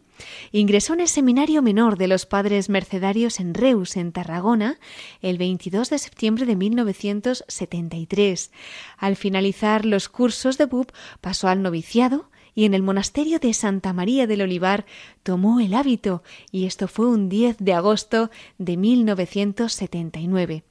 [0.53, 4.79] Ingresó en el Seminario Menor de los Padres Mercedarios en Reus, en Tarragona,
[5.21, 8.53] el 22 de septiembre de 1973.
[8.97, 13.93] Al finalizar los cursos de BUP, pasó al noviciado y en el monasterio de Santa
[13.93, 14.85] María del Olivar
[15.23, 20.65] tomó el hábito, y esto fue un 10 de agosto de 1979.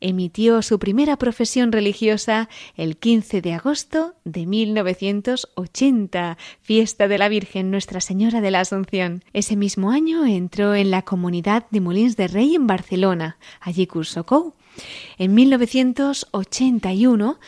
[0.00, 7.70] Emitió su primera profesión religiosa el 15 de agosto de 1980, fiesta de la Virgen
[7.70, 9.22] Nuestra Señora de la Asunción.
[9.32, 13.36] Ese mismo año entró en la comunidad de Molins de Rey en Barcelona.
[13.60, 14.54] Allí cursó COU.
[15.16, 17.38] En 1981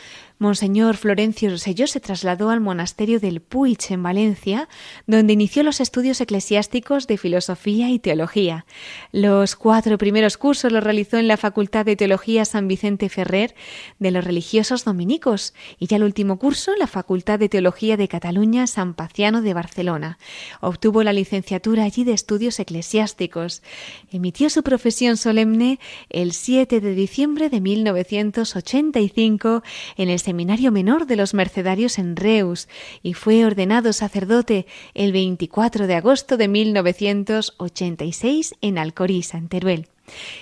[0.41, 4.69] Monseñor Florencio Rosselló se trasladó al monasterio del Puig en Valencia,
[5.05, 8.65] donde inició los estudios eclesiásticos de filosofía y teología.
[9.11, 13.53] Los cuatro primeros cursos los realizó en la Facultad de Teología San Vicente Ferrer
[13.99, 18.07] de los religiosos dominicos y ya el último curso en la Facultad de Teología de
[18.07, 20.19] Cataluña San Paciano de Barcelona.
[20.61, 23.61] Obtuvo la licenciatura allí de estudios eclesiásticos.
[24.09, 29.63] Emitió su profesión solemne el 7 de diciembre de 1985
[29.97, 32.67] en el Seminario Menor de los Mercedarios en Reus
[33.01, 39.87] y fue ordenado sacerdote el 24 de agosto de 1986 en Alcorí, en Teruel.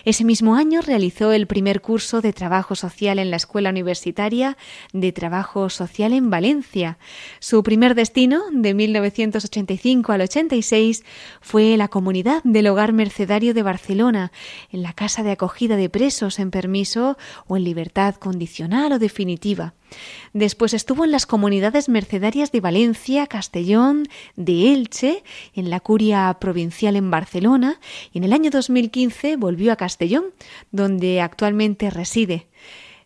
[0.06, 4.58] Ese mismo año realizó el primer curso de trabajo social en la Escuela Universitaria
[4.94, 6.98] de Trabajo Social en Valencia.
[7.40, 11.04] Su primer destino, de 1985 al 86,
[11.42, 14.32] fue la comunidad del Hogar Mercedario de Barcelona,
[14.72, 19.74] en la casa de acogida de presos en permiso o en libertad condicional o definitiva.
[20.34, 25.24] Después estuvo en las comunidades mercedarias de Valencia, Castellón, de Elche,
[25.54, 27.80] en la curia provincial en Barcelona
[28.12, 30.26] y en el año 2015 volvió a Castellón,
[30.72, 32.48] donde actualmente reside.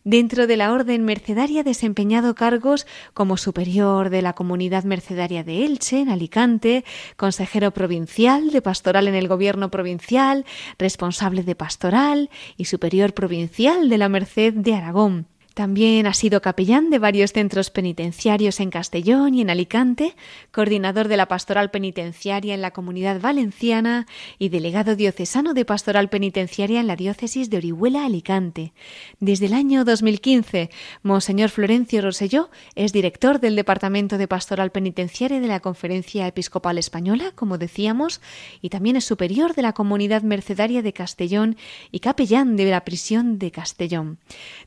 [0.04, 5.64] Dentro de la Orden Mercedaria ha desempeñado cargos como superior de la Comunidad Mercedaria de
[5.64, 6.84] Elche, en Alicante,
[7.16, 10.44] consejero provincial de pastoral en el Gobierno provincial,
[10.76, 15.28] responsable de pastoral y superior provincial de la Merced de Aragón.
[15.54, 20.14] También ha sido capellán de varios centros penitenciarios en Castellón y en Alicante,
[20.50, 24.06] coordinador de la pastoral penitenciaria en la comunidad valenciana
[24.38, 28.72] y delegado diocesano de pastoral penitenciaria en la diócesis de Orihuela, Alicante.
[29.20, 30.70] Desde el año 2015,
[31.02, 37.32] Monseñor Florencio Roselló es director del Departamento de Pastoral Penitenciaria de la Conferencia Episcopal Española,
[37.34, 38.22] como decíamos,
[38.62, 41.56] y también es superior de la comunidad mercedaria de Castellón
[41.90, 44.18] y capellán de la prisión de Castellón.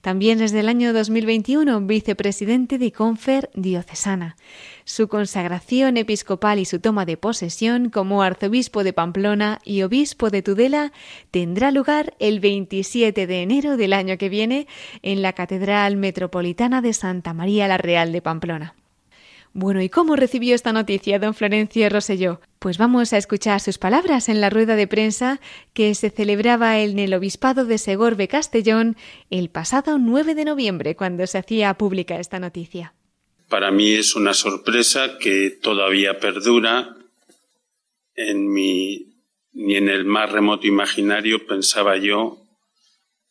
[0.02, 4.36] También desde el año 2021 vicepresidente de Confer Diocesana.
[4.84, 10.41] Su consagración episcopal y su toma de posesión como arzobispo de Pamplona y obispo de
[10.41, 10.91] Tudela
[11.32, 14.67] tendrá lugar el 27 de enero del año que viene
[15.01, 18.76] en la Catedral Metropolitana de Santa María la Real de Pamplona.
[19.53, 22.41] Bueno, ¿y cómo recibió esta noticia don Florencio Roselló?
[22.66, 25.39] Pues vamos a escuchar sus palabras en la rueda de prensa
[25.76, 28.97] que se celebraba en el Obispado de Segorbe Castellón
[29.30, 32.95] el pasado 9 de noviembre, cuando se hacía pública esta noticia.
[33.49, 36.97] Para mí es una sorpresa que todavía perdura.
[38.16, 39.13] En mi,
[39.53, 42.47] ni en el más remoto imaginario pensaba yo,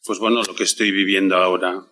[0.04, 1.84] pues bueno, lo que estoy viviendo ahora.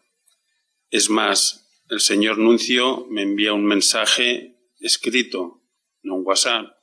[0.93, 5.61] Es más, el señor Nuncio me envía un mensaje escrito,
[6.05, 6.82] no un WhatsApp,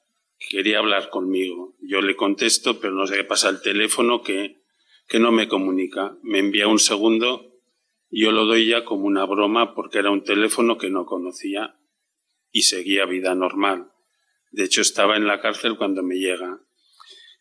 [0.50, 1.76] quería hablar conmigo.
[1.82, 4.62] Yo le contesto, pero no sé qué pasa el teléfono que,
[5.08, 6.18] que no me comunica.
[6.24, 7.50] Me envía un segundo
[8.12, 11.76] yo lo doy ya como una broma porque era un teléfono que no conocía
[12.52, 13.92] y seguía vida normal.
[14.52, 16.60] De hecho, estaba en la cárcel cuando me llega.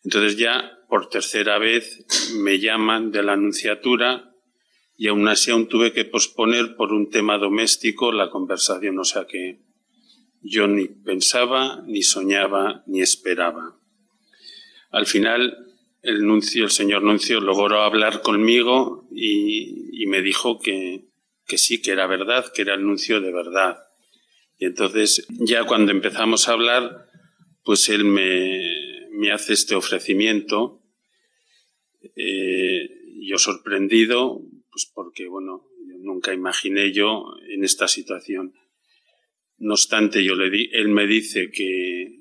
[0.03, 4.31] Entonces ya por tercera vez me llaman de la anunciatura
[4.95, 9.25] y aún así aún tuve que posponer por un tema doméstico la conversación, o sea
[9.25, 9.61] que
[10.41, 13.77] yo ni pensaba, ni soñaba, ni esperaba.
[14.91, 15.67] Al final,
[16.01, 21.05] el nuncio, el señor nuncio logró hablar conmigo y, me dijo que,
[21.45, 23.77] que sí, que era verdad, que era el nuncio de verdad.
[24.57, 27.07] Y entonces, ya cuando empezamos a hablar,
[27.63, 30.81] pues él me, me hace este ofrecimiento.
[32.15, 32.89] Eh,
[33.21, 35.67] yo sorprendido, pues porque, bueno,
[35.99, 38.55] nunca imaginé yo en esta situación.
[39.59, 42.17] No obstante, yo le di, él me dice que,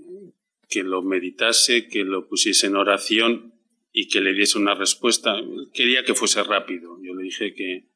[0.68, 3.54] que lo meditase, que lo pusiese en oración
[3.92, 5.40] y que le diese una respuesta.
[5.72, 6.98] Quería que fuese rápido.
[7.00, 7.86] Yo le dije que,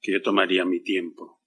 [0.00, 1.42] que yo tomaría mi tiempo.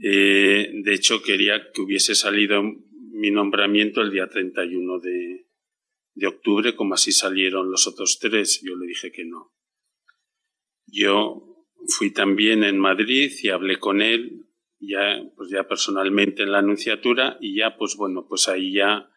[0.00, 5.46] Eh, de hecho, quería que hubiese salido mi nombramiento el día 31 de,
[6.14, 8.60] de octubre, como así salieron los otros tres.
[8.62, 9.52] Yo le dije que no.
[10.86, 14.47] Yo fui también en Madrid y hablé con él
[14.80, 19.10] ya pues ya personalmente en la anunciatura y ya pues bueno pues ahí ya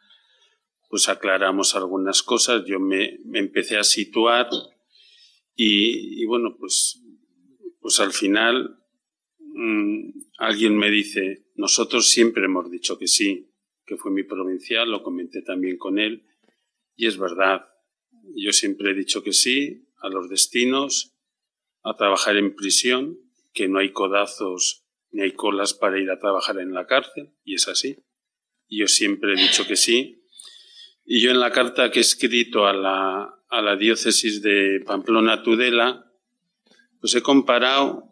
[0.89, 2.65] pues aclaramos algunas cosas.
[2.65, 4.49] Yo me, empecé a situar
[5.55, 7.01] y, bueno pues
[7.79, 8.77] pues al final
[9.39, 13.47] mm, alguien me dice nosotros siempre hemos dicho que sí
[13.85, 16.25] que fue mi provincial lo comenté también con él
[16.95, 17.67] y es verdad.
[18.35, 21.15] Yo siempre he dicho que sí a los destinos
[21.83, 23.17] a trabajar en prisión,
[23.53, 24.80] que no hay codazos
[25.11, 27.97] ni hay colas para ir a trabajar en la cárcel, y es así.
[28.69, 30.23] yo siempre he dicho que sí.
[31.05, 35.43] Y yo en la carta que he escrito a la, a la diócesis de Pamplona
[35.43, 36.11] Tudela,
[37.01, 38.07] pues he comparado,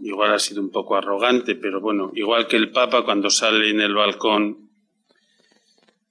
[0.00, 3.80] igual ha sido un poco arrogante, pero bueno, igual que el Papa cuando sale en
[3.80, 4.70] el balcón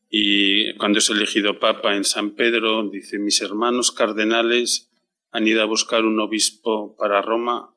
[0.10, 4.92] y cuando es elegido Papa en San Pedro, dice, mis hermanos cardenales
[5.32, 7.74] han ido a buscar un obispo para Roma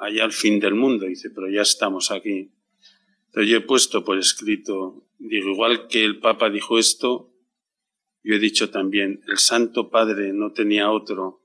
[0.00, 1.06] allá al fin del mundo.
[1.06, 2.52] Dice, pero ya estamos aquí.
[3.26, 7.32] Entonces yo he puesto por escrito, digo, igual que el Papa dijo esto,
[8.22, 11.42] yo he dicho también, el Santo Padre no tenía otro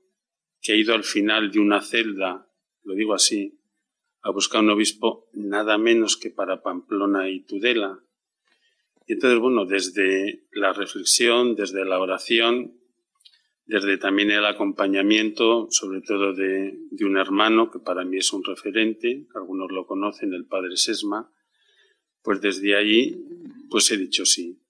[0.60, 2.50] que ha ido al final de una celda,
[2.82, 3.60] lo digo así,
[4.22, 8.00] a buscar un obispo nada menos que para Pamplona y Tudela.
[9.06, 12.80] Y entonces, bueno, desde la reflexión, desde la oración,
[13.66, 19.26] desde también el acompañamiento, sobre todo de, un hermano que para mí es un referente,
[19.34, 21.32] algunos lo conocen, el padre Sesma,
[22.22, 23.24] pues desde ahí
[23.68, 24.62] pues he dicho sí.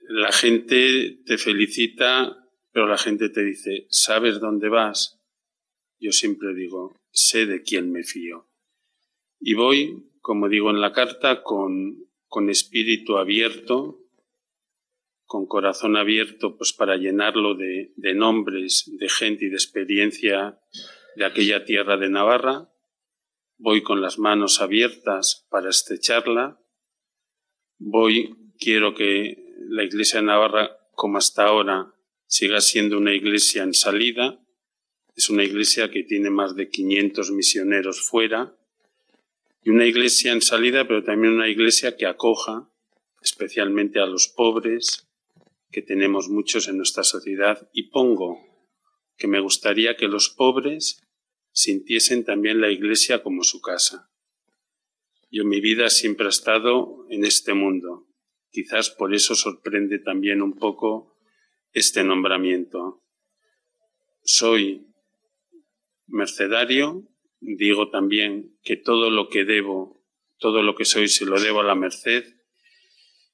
[0.00, 2.36] La gente te felicita,
[2.72, 5.20] pero la gente te dice, ¿sabes dónde vas?
[6.00, 8.48] Yo siempre digo, sé de quién me fío.
[9.38, 14.01] Y voy, como digo en la carta, con, con espíritu abierto,
[15.32, 20.60] con corazón abierto pues para llenarlo de, nombres, de gente y de experiencia
[21.16, 22.68] de aquella tierra de Navarra.
[23.56, 26.60] Voy con las manos abiertas para estrecharla.
[27.78, 31.94] Voy, quiero que la Iglesia de Navarra, como hasta ahora,
[32.26, 34.38] siga siendo una iglesia en salida.
[35.16, 38.54] Es una iglesia que tiene más de 500 misioneros fuera.
[39.64, 42.68] Y una iglesia en salida, pero también una iglesia que acoja
[43.22, 45.08] especialmente a los pobres,
[45.72, 48.38] que tenemos muchos en nuestra sociedad y pongo
[49.16, 51.02] que me gustaría que los pobres
[51.52, 54.10] sintiesen también la iglesia como su casa.
[55.30, 58.06] Yo mi vida siempre ha estado en este mundo.
[58.50, 61.16] Quizás por eso sorprende también un poco
[61.72, 63.02] este nombramiento.
[64.22, 64.86] Soy
[66.06, 67.08] mercedario,
[67.40, 70.04] digo también que todo lo que debo,
[70.38, 72.41] todo lo que soy, se lo debo a la merced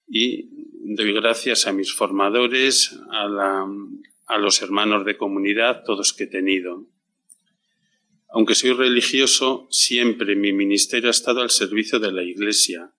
[0.09, 0.49] y
[0.95, 3.67] doy gracias a mis formadores, a,
[4.27, 6.87] a los hermanos de comunidad, todos que he tenido.
[8.31, 12.93] Aunque soy religioso, siempre mi ministerio ha estado al servicio de la Iglesia.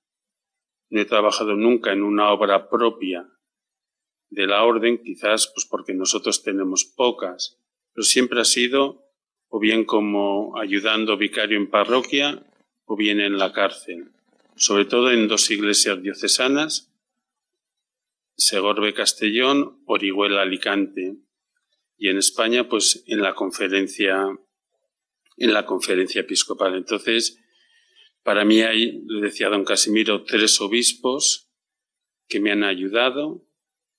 [0.89, 3.29] No he trabajado nunca en una obra propia
[4.29, 7.59] de la orden, quizás pues porque nosotros tenemos pocas,
[7.93, 9.05] pero siempre ha sido
[9.49, 12.43] o bien como ayudando vicario en parroquia
[12.85, 14.11] o bien en la cárcel,
[14.55, 16.88] sobre todo en dos iglesias diocesanas,
[18.49, 21.17] Segorbe Castellón, Orihuela Alicante,
[21.95, 24.25] y en España pues en la conferencia
[25.37, 26.73] en la conferencia episcopal.
[26.73, 27.39] Entonces,
[28.23, 31.51] para mí hay, le decía don Casimiro, tres obispos
[32.27, 33.47] que me han ayudado,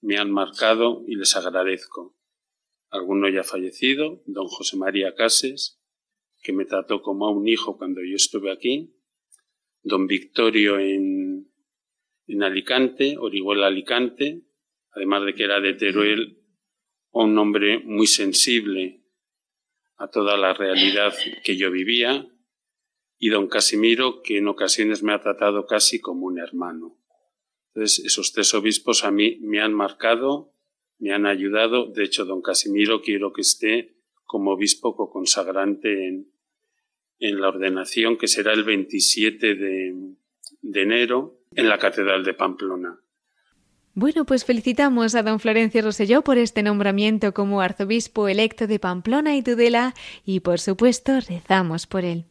[0.01, 2.19] me han marcado y les agradezco.
[2.89, 5.81] Alguno ya fallecido, don José María Cases,
[6.43, 8.97] que me trató como a un hijo cuando yo estuve aquí,
[9.83, 11.20] don Victorio en,
[12.31, 14.43] en Alicante, Orihuela Alicante,
[14.93, 16.39] además de que era de Teruel,
[17.11, 19.03] un hombre muy sensible
[19.97, 21.13] a toda la realidad
[21.43, 22.29] que yo vivía,
[23.19, 26.99] y don Casimiro, que en ocasiones me ha tratado casi como un hermano.
[27.75, 30.55] Entonces, esos tres obispos a mí me han marcado,
[30.99, 31.91] me han ayudado.
[31.91, 36.33] De hecho, don Casimiro quiero que esté como obispo consagrante en,
[37.19, 40.15] en la ordenación, que será el 27 de,
[40.63, 42.99] de enero en la Catedral de Pamplona.
[43.95, 49.37] Bueno, pues felicitamos a don Florencio Roselló por este nombramiento como arzobispo electo de Pamplona
[49.37, 49.95] y Tudela
[50.25, 52.30] y por supuesto rezamos por él.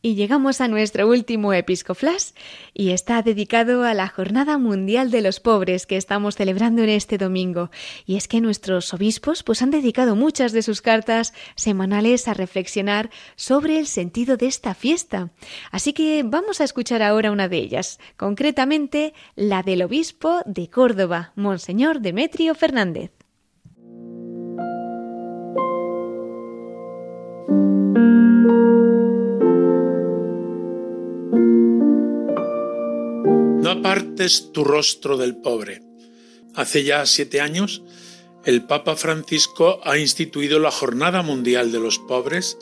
[0.00, 2.32] Y llegamos a nuestro último Episcoflash
[2.74, 7.18] y está dedicado a la Jornada Mundial de los Pobres que estamos celebrando en este
[7.18, 7.70] domingo.
[8.04, 13.10] Y es que nuestros obispos pues han dedicado muchas de sus cartas semanales a reflexionar
[13.36, 15.30] sobre el sentido de esta fiesta.
[15.70, 21.32] Así que vamos a escuchar ahora una de ellas, concretamente la del obispo de Córdoba,
[21.36, 23.21] Monseñor Demetrio Fernández.
[33.72, 35.82] Apartes tu rostro del pobre.
[36.54, 37.82] Hace ya siete años,
[38.44, 42.58] el Papa Francisco ha instituido la Jornada Mundial de los Pobres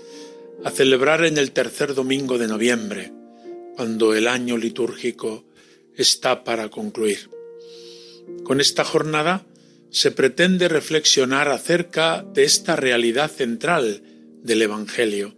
[0.64, 3.12] a celebrar en el tercer domingo de noviembre,
[3.76, 5.44] cuando el año litúrgico
[5.96, 7.30] está para concluir.
[8.44, 9.44] Con esta jornada
[9.90, 14.02] se pretende reflexionar acerca de esta realidad central
[14.42, 15.34] del Evangelio,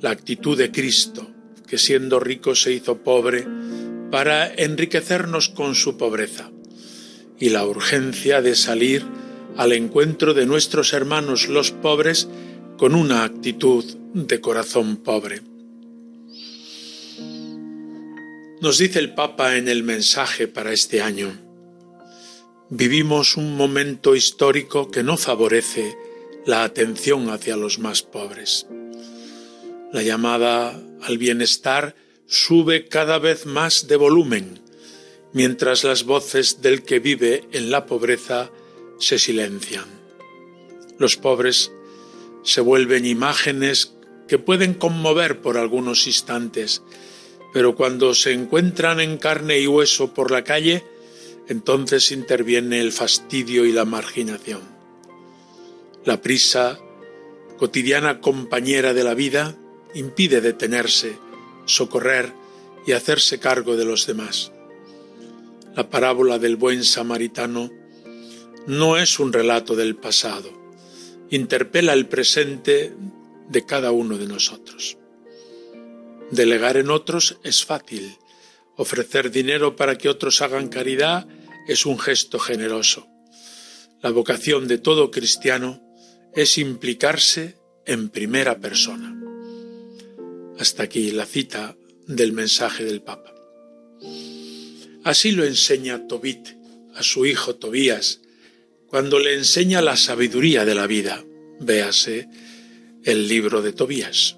[0.00, 1.30] la actitud de Cristo,
[1.66, 3.46] que siendo rico se hizo pobre
[4.14, 6.48] para enriquecernos con su pobreza
[7.36, 9.04] y la urgencia de salir
[9.56, 12.28] al encuentro de nuestros hermanos los pobres
[12.78, 15.40] con una actitud de corazón pobre.
[18.60, 21.36] Nos dice el Papa en el mensaje para este año,
[22.70, 25.96] vivimos un momento histórico que no favorece
[26.46, 28.68] la atención hacia los más pobres.
[29.92, 31.96] La llamada al bienestar
[32.26, 34.60] sube cada vez más de volumen,
[35.32, 38.50] mientras las voces del que vive en la pobreza
[38.98, 39.86] se silencian.
[40.98, 41.72] Los pobres
[42.42, 43.94] se vuelven imágenes
[44.28, 46.82] que pueden conmover por algunos instantes,
[47.52, 50.84] pero cuando se encuentran en carne y hueso por la calle,
[51.48, 54.62] entonces interviene el fastidio y la marginación.
[56.04, 56.78] La prisa,
[57.58, 59.56] cotidiana compañera de la vida,
[59.94, 61.16] impide detenerse,
[61.66, 62.32] socorrer
[62.86, 64.52] y hacerse cargo de los demás.
[65.74, 67.70] La parábola del buen samaritano
[68.66, 70.50] no es un relato del pasado,
[71.30, 72.94] interpela el presente
[73.48, 74.96] de cada uno de nosotros.
[76.30, 78.16] Delegar en otros es fácil,
[78.76, 81.26] ofrecer dinero para que otros hagan caridad
[81.66, 83.06] es un gesto generoso.
[84.02, 85.80] La vocación de todo cristiano
[86.34, 87.56] es implicarse
[87.86, 89.23] en primera persona.
[90.58, 91.76] Hasta aquí la cita
[92.06, 93.34] del mensaje del Papa.
[95.02, 96.48] Así lo enseña Tobit
[96.94, 98.20] a su hijo Tobías
[98.86, 101.24] cuando le enseña la sabiduría de la vida.
[101.60, 102.28] Véase
[103.02, 104.36] el libro de Tobías.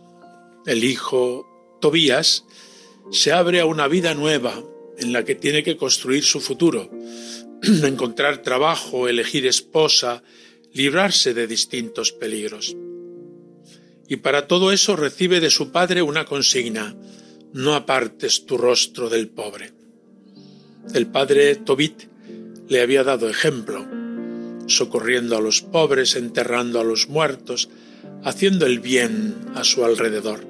[0.64, 2.44] El hijo Tobías
[3.12, 4.64] se abre a una vida nueva
[4.98, 6.90] en la que tiene que construir su futuro,
[7.62, 10.22] encontrar trabajo, elegir esposa,
[10.72, 12.74] librarse de distintos peligros
[14.08, 16.94] y para todo eso recibe de su padre una consigna,
[17.52, 19.72] no apartes tu rostro del pobre.
[20.94, 22.04] El padre Tobit
[22.68, 23.86] le había dado ejemplo,
[24.66, 27.68] socorriendo a los pobres, enterrando a los muertos,
[28.24, 30.46] haciendo el bien a su alrededor.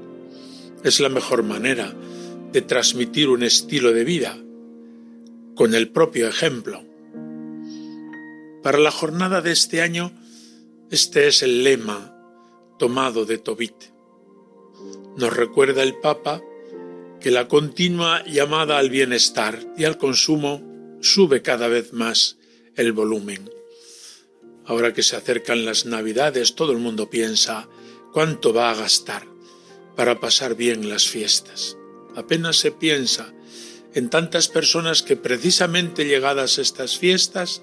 [0.84, 1.94] Es la mejor manera
[2.52, 4.36] de transmitir un estilo de vida,
[5.54, 6.84] con el propio ejemplo.
[8.62, 10.12] Para la jornada de este año,
[10.90, 12.15] este es el lema
[12.78, 13.74] tomado de Tobit.
[15.16, 16.42] Nos recuerda el Papa
[17.20, 20.62] que la continua llamada al bienestar y al consumo
[21.00, 22.38] sube cada vez más
[22.74, 23.50] el volumen.
[24.64, 27.68] Ahora que se acercan las Navidades, todo el mundo piensa
[28.12, 29.24] cuánto va a gastar
[29.94, 31.76] para pasar bien las fiestas.
[32.14, 33.32] Apenas se piensa
[33.94, 37.62] en tantas personas que precisamente llegadas estas fiestas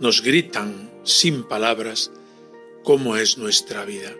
[0.00, 2.10] nos gritan sin palabras
[2.82, 4.14] cómo es nuestra vida.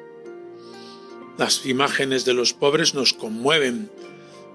[1.38, 3.90] Las imágenes de los pobres nos conmueven,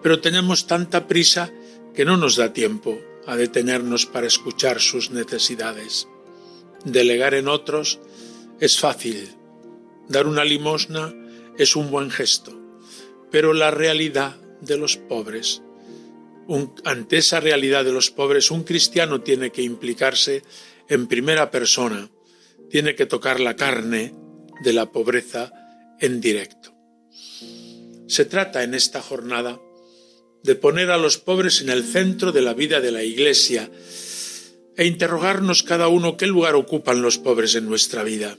[0.01, 1.51] pero tenemos tanta prisa
[1.93, 6.07] que no nos da tiempo a detenernos para escuchar sus necesidades.
[6.86, 7.99] Delegar en otros
[8.59, 9.29] es fácil.
[10.07, 11.13] Dar una limosna
[11.57, 12.59] es un buen gesto,
[13.29, 15.61] pero la realidad de los pobres
[16.84, 20.43] ante esa realidad de los pobres, un cristiano tiene que implicarse
[20.89, 22.09] en primera persona,
[22.69, 24.13] tiene que tocar la carne
[24.63, 25.51] de la pobreza
[25.99, 26.70] en directo.
[28.07, 29.59] Se trata en esta jornada
[30.43, 33.69] de poner a los pobres en el centro de la vida de la Iglesia
[34.76, 38.38] e interrogarnos cada uno qué lugar ocupan los pobres en nuestra vida,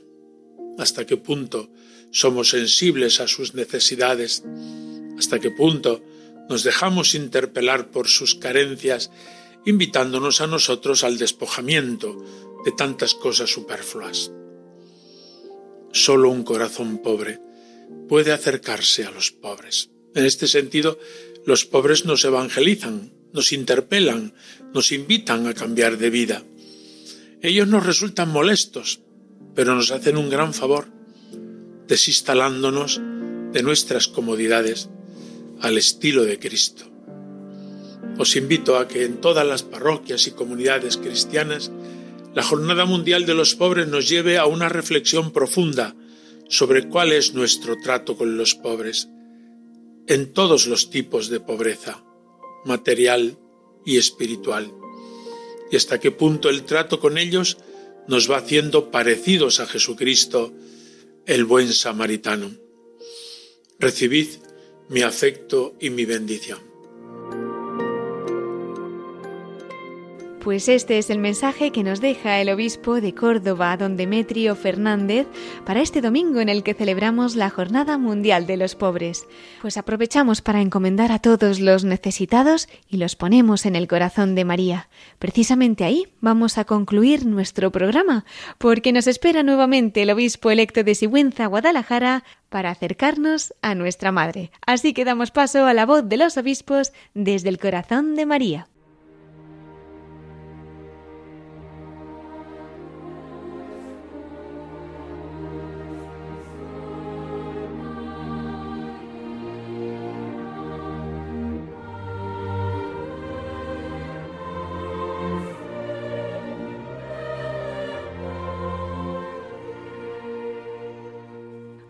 [0.78, 1.70] hasta qué punto
[2.10, 4.42] somos sensibles a sus necesidades,
[5.18, 6.02] hasta qué punto
[6.48, 9.10] nos dejamos interpelar por sus carencias,
[9.64, 12.16] invitándonos a nosotros al despojamiento
[12.64, 14.32] de tantas cosas superfluas.
[15.92, 17.38] Solo un corazón pobre
[18.08, 19.90] puede acercarse a los pobres.
[20.14, 20.98] En este sentido,
[21.46, 24.34] los pobres nos evangelizan, nos interpelan,
[24.74, 26.44] nos invitan a cambiar de vida.
[27.40, 29.00] Ellos nos resultan molestos,
[29.54, 30.88] pero nos hacen un gran favor,
[31.88, 33.00] desinstalándonos
[33.52, 34.88] de nuestras comodidades
[35.60, 36.84] al estilo de Cristo.
[38.18, 41.70] Os invito a que en todas las parroquias y comunidades cristianas
[42.34, 45.94] la Jornada Mundial de los Pobres nos lleve a una reflexión profunda
[46.52, 49.08] sobre cuál es nuestro trato con los pobres,
[50.06, 52.04] en todos los tipos de pobreza,
[52.66, 53.38] material
[53.86, 54.70] y espiritual,
[55.70, 57.56] y hasta qué punto el trato con ellos
[58.06, 60.52] nos va haciendo parecidos a Jesucristo,
[61.24, 62.50] el buen samaritano.
[63.78, 64.28] Recibid
[64.90, 66.71] mi afecto y mi bendición.
[70.42, 75.28] Pues este es el mensaje que nos deja el obispo de Córdoba, don Demetrio Fernández,
[75.64, 79.28] para este domingo en el que celebramos la Jornada Mundial de los Pobres.
[79.60, 84.44] Pues aprovechamos para encomendar a todos los necesitados y los ponemos en el corazón de
[84.44, 84.88] María.
[85.20, 88.24] Precisamente ahí vamos a concluir nuestro programa,
[88.58, 94.50] porque nos espera nuevamente el obispo electo de Sigüenza, Guadalajara, para acercarnos a nuestra Madre.
[94.66, 98.66] Así que damos paso a la voz de los obispos desde el corazón de María.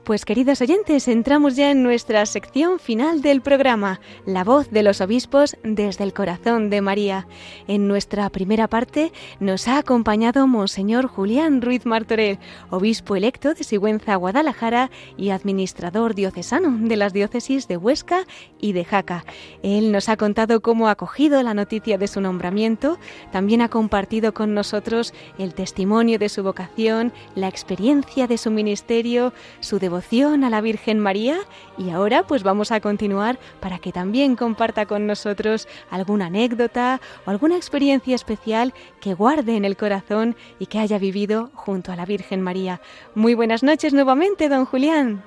[0.05, 5.01] Pues queridos oyentes, entramos ya en nuestra sección final del programa, La voz de los
[5.01, 7.29] obispos desde el corazón de María.
[7.69, 12.41] En nuestra primera parte nos ha acompañado Monseñor Julián Ruiz Martorell,
[12.71, 18.27] obispo electo de Sigüenza, Guadalajara y administrador diocesano de las diócesis de Huesca
[18.61, 19.25] y de Jaca.
[19.63, 22.99] Él nos ha contado cómo ha acogido la noticia de su nombramiento,
[23.31, 29.33] también ha compartido con nosotros el testimonio de su vocación, la experiencia de su ministerio,
[29.61, 31.39] su devoción a la Virgen María
[31.77, 37.31] y ahora pues vamos a continuar para que también comparta con nosotros alguna anécdota o
[37.31, 42.07] alguna experiencia especial que guarde en el corazón y que haya vivido junto a la
[42.07, 42.81] Virgen María.
[43.15, 45.23] Muy buenas noches nuevamente, don Julián.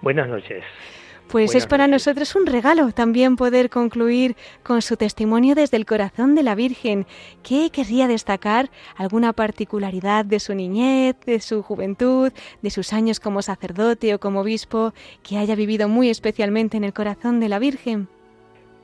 [0.00, 0.62] Buenas noches.
[1.28, 6.34] Pues es para nosotros un regalo también poder concluir con su testimonio desde el corazón
[6.34, 7.06] de la Virgen.
[7.42, 8.68] ¿Qué querría destacar?
[8.96, 14.40] ¿Alguna particularidad de su niñez, de su juventud, de sus años como sacerdote o como
[14.40, 14.92] obispo
[15.22, 18.08] que haya vivido muy especialmente en el corazón de la Virgen?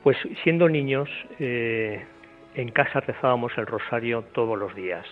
[0.03, 1.07] Pues siendo niños,
[1.39, 2.03] eh,
[2.55, 5.05] en casa rezábamos el rosario todos los días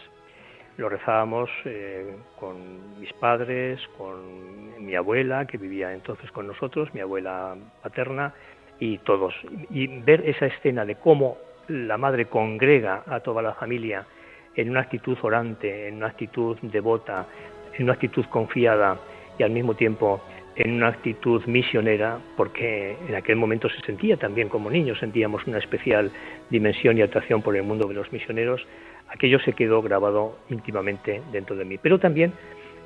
[0.77, 7.01] lo rezábamos eh, con mis padres, con mi abuela, que vivía entonces con nosotros, mi
[7.01, 8.33] abuela paterna,
[8.79, 9.33] y todos.
[9.69, 14.05] Y ver esa escena de cómo la madre congrega a toda la familia
[14.55, 17.25] en una actitud orante, en una actitud devota,
[17.75, 18.97] en una actitud confiada
[19.37, 20.21] y al mismo tiempo
[20.55, 25.59] en una actitud misionera, porque en aquel momento se sentía también como niños, sentíamos una
[25.59, 26.11] especial
[26.49, 28.65] dimensión y atracción por el mundo de los misioneros,
[29.09, 31.77] aquello se quedó grabado íntimamente dentro de mí.
[31.77, 32.33] Pero también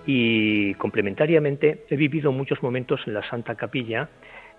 [0.06, 4.10] y complementariamente he vivido muchos momentos en la Santa Capilla,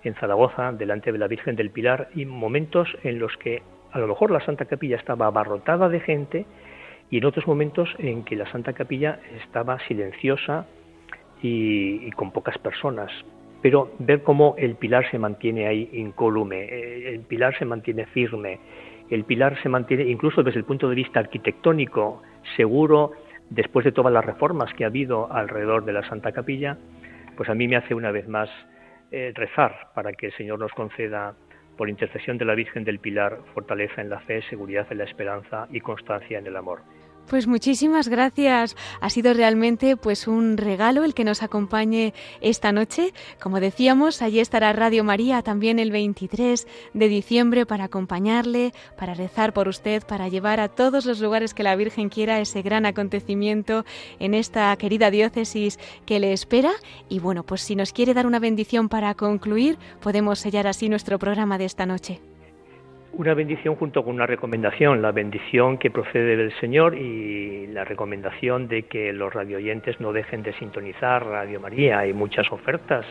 [0.05, 4.09] en Zaragoza, delante de la Virgen del Pilar, y momentos en los que a lo
[4.09, 6.47] mejor la Santa Capilla estaba abarrotada de gente
[7.11, 10.67] y en otros momentos en que la Santa Capilla estaba silenciosa
[11.43, 13.11] y, con pocas personas.
[13.61, 18.59] Pero ver cómo el pilar se mantiene ahí incólume, eh, el pilar se mantiene firme,
[19.15, 22.23] el pilar se mantiene incluso desde el punto de vista arquitectónico
[22.57, 23.13] seguro
[23.51, 26.79] después de todas las reformas que ha habido alrededor de la Santa Capilla,
[27.37, 28.49] pues a mí me hace una vez más
[29.11, 31.35] eh, rezar para que el Señor nos conceda,
[31.77, 35.67] por intercesión de la Virgen del Pilar, fortaleza en la fe, seguridad en la esperanza
[35.71, 36.81] y constancia en el amor.
[37.29, 38.77] Pues muchísimas gracias.
[39.01, 43.14] Ha sido realmente pues un regalo el que nos acompañe esta noche.
[43.41, 49.55] Como decíamos, allí estará Radio María también el 23 de diciembre para acompañarle, para rezar
[49.55, 53.85] por usted, para llevar a todos los lugares que la Virgen quiera ese gran acontecimiento
[54.18, 56.73] en esta querida diócesis que le espera.
[57.09, 61.18] Y bueno, pues si nos quiere dar una bendición para concluir, podemos sellar así nuestro
[61.18, 62.20] programa de esta noche
[63.13, 68.69] una bendición junto con una recomendación, la bendición que procede del Señor y la recomendación
[68.69, 72.01] de que los radioyentes no dejen de sintonizar Radio María.
[72.01, 73.05] Hay muchas ofertas.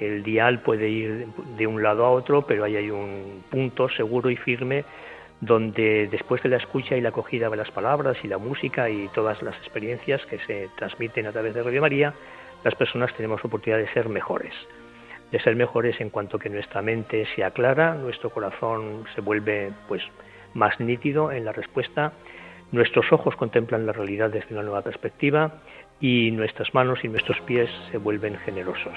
[0.00, 1.26] El dial puede ir
[1.56, 4.84] de un lado a otro, pero ahí hay un punto seguro y firme
[5.40, 9.08] donde después de la escucha y la acogida de las palabras y la música y
[9.08, 12.14] todas las experiencias que se transmiten a través de Radio María,
[12.64, 14.54] las personas tenemos oportunidad de ser mejores
[15.34, 20.00] de ser mejores en cuanto que nuestra mente se aclara, nuestro corazón se vuelve pues
[20.54, 22.12] más nítido en la respuesta,
[22.70, 25.54] nuestros ojos contemplan la realidad desde una nueva perspectiva
[26.00, 28.96] y nuestras manos y nuestros pies se vuelven generosos.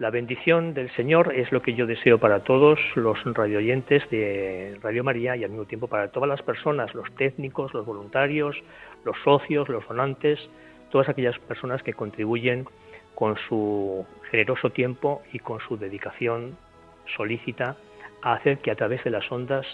[0.00, 5.04] La bendición del Señor es lo que yo deseo para todos los radioyentes de Radio
[5.04, 8.56] María y al mismo tiempo para todas las personas, los técnicos, los voluntarios,
[9.04, 10.40] los socios, los donantes,
[10.90, 12.66] todas aquellas personas que contribuyen
[13.20, 16.56] con su generoso tiempo y con su dedicación
[17.18, 17.76] solícita
[18.22, 19.66] a hacer que a través de las ondas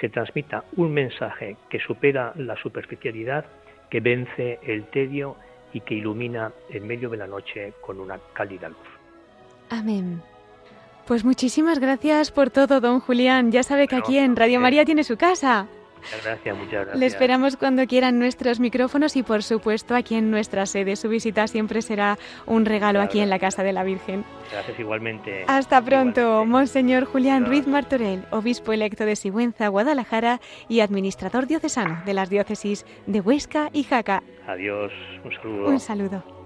[0.00, 3.44] se transmita un mensaje que supera la superficialidad,
[3.90, 5.34] que vence el tedio
[5.72, 8.88] y que ilumina en medio de la noche con una cálida luz.
[9.68, 10.22] Amén.
[11.04, 13.50] Pues muchísimas gracias por todo, don Julián.
[13.50, 15.66] Ya sabe que aquí en Radio María tiene su casa.
[16.02, 16.96] Muchas gracias, muchas gracias.
[16.98, 20.96] Le esperamos cuando quieran nuestros micrófonos y por supuesto aquí en nuestra sede.
[20.96, 24.24] Su visita siempre será un regalo aquí en la Casa de la Virgen.
[24.50, 25.44] Gracias igualmente.
[25.46, 32.14] Hasta pronto, Monseñor Julián Ruiz Martorell, obispo electo de Sigüenza, Guadalajara y administrador diocesano de
[32.14, 34.22] las diócesis de Huesca y Jaca.
[34.46, 34.92] Adiós,
[35.24, 35.68] un saludo.
[35.68, 36.41] Un saludo.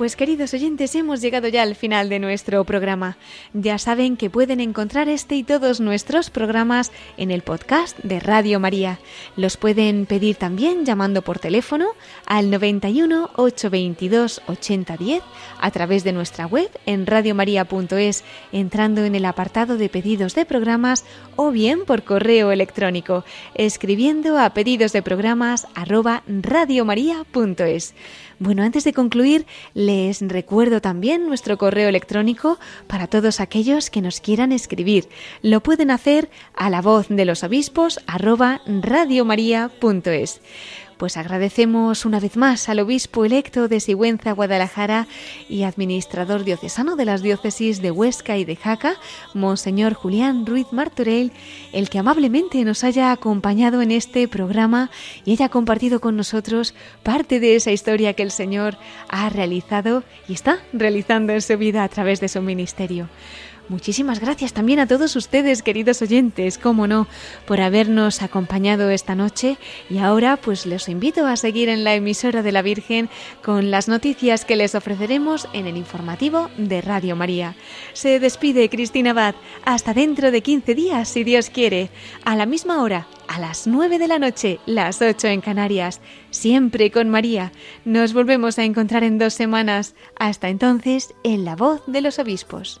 [0.00, 3.18] Pues queridos oyentes, hemos llegado ya al final de nuestro programa.
[3.52, 8.60] Ya saben que pueden encontrar este y todos nuestros programas en el podcast de Radio
[8.60, 8.98] María.
[9.36, 11.88] Los pueden pedir también llamando por teléfono
[12.24, 15.22] al 91 822 8010
[15.60, 21.04] a través de nuestra web en radiomaria.es entrando en el apartado de pedidos de programas
[21.36, 27.92] o bien por correo electrónico escribiendo a pedidos de programas arroba radiomaria.es.
[28.40, 34.22] Bueno, antes de concluir, les recuerdo también nuestro correo electrónico para todos aquellos que nos
[34.22, 35.10] quieran escribir.
[35.42, 40.40] Lo pueden hacer a la voz de los obispos arroba radiomaria.es.
[41.00, 45.06] Pues agradecemos una vez más al obispo electo de Sigüenza, Guadalajara
[45.48, 48.96] y administrador diocesano de las diócesis de Huesca y de Jaca,
[49.32, 51.32] Monseñor Julián Ruiz Martorell,
[51.72, 54.90] el que amablemente nos haya acompañado en este programa
[55.24, 58.76] y haya compartido con nosotros parte de esa historia que el Señor
[59.08, 63.08] ha realizado y está realizando en su vida a través de su ministerio.
[63.70, 67.06] Muchísimas gracias también a todos ustedes, queridos oyentes, cómo no,
[67.46, 69.58] por habernos acompañado esta noche
[69.88, 73.08] y ahora pues les invito a seguir en la emisora de la Virgen
[73.44, 77.54] con las noticias que les ofreceremos en el informativo de Radio María.
[77.92, 81.90] Se despide Cristina Abad, hasta dentro de 15 días, si Dios quiere,
[82.24, 86.00] a la misma hora, a las 9 de la noche, las 8 en Canarias,
[86.32, 87.52] siempre con María.
[87.84, 89.94] Nos volvemos a encontrar en dos semanas.
[90.18, 92.80] Hasta entonces, en la voz de los obispos.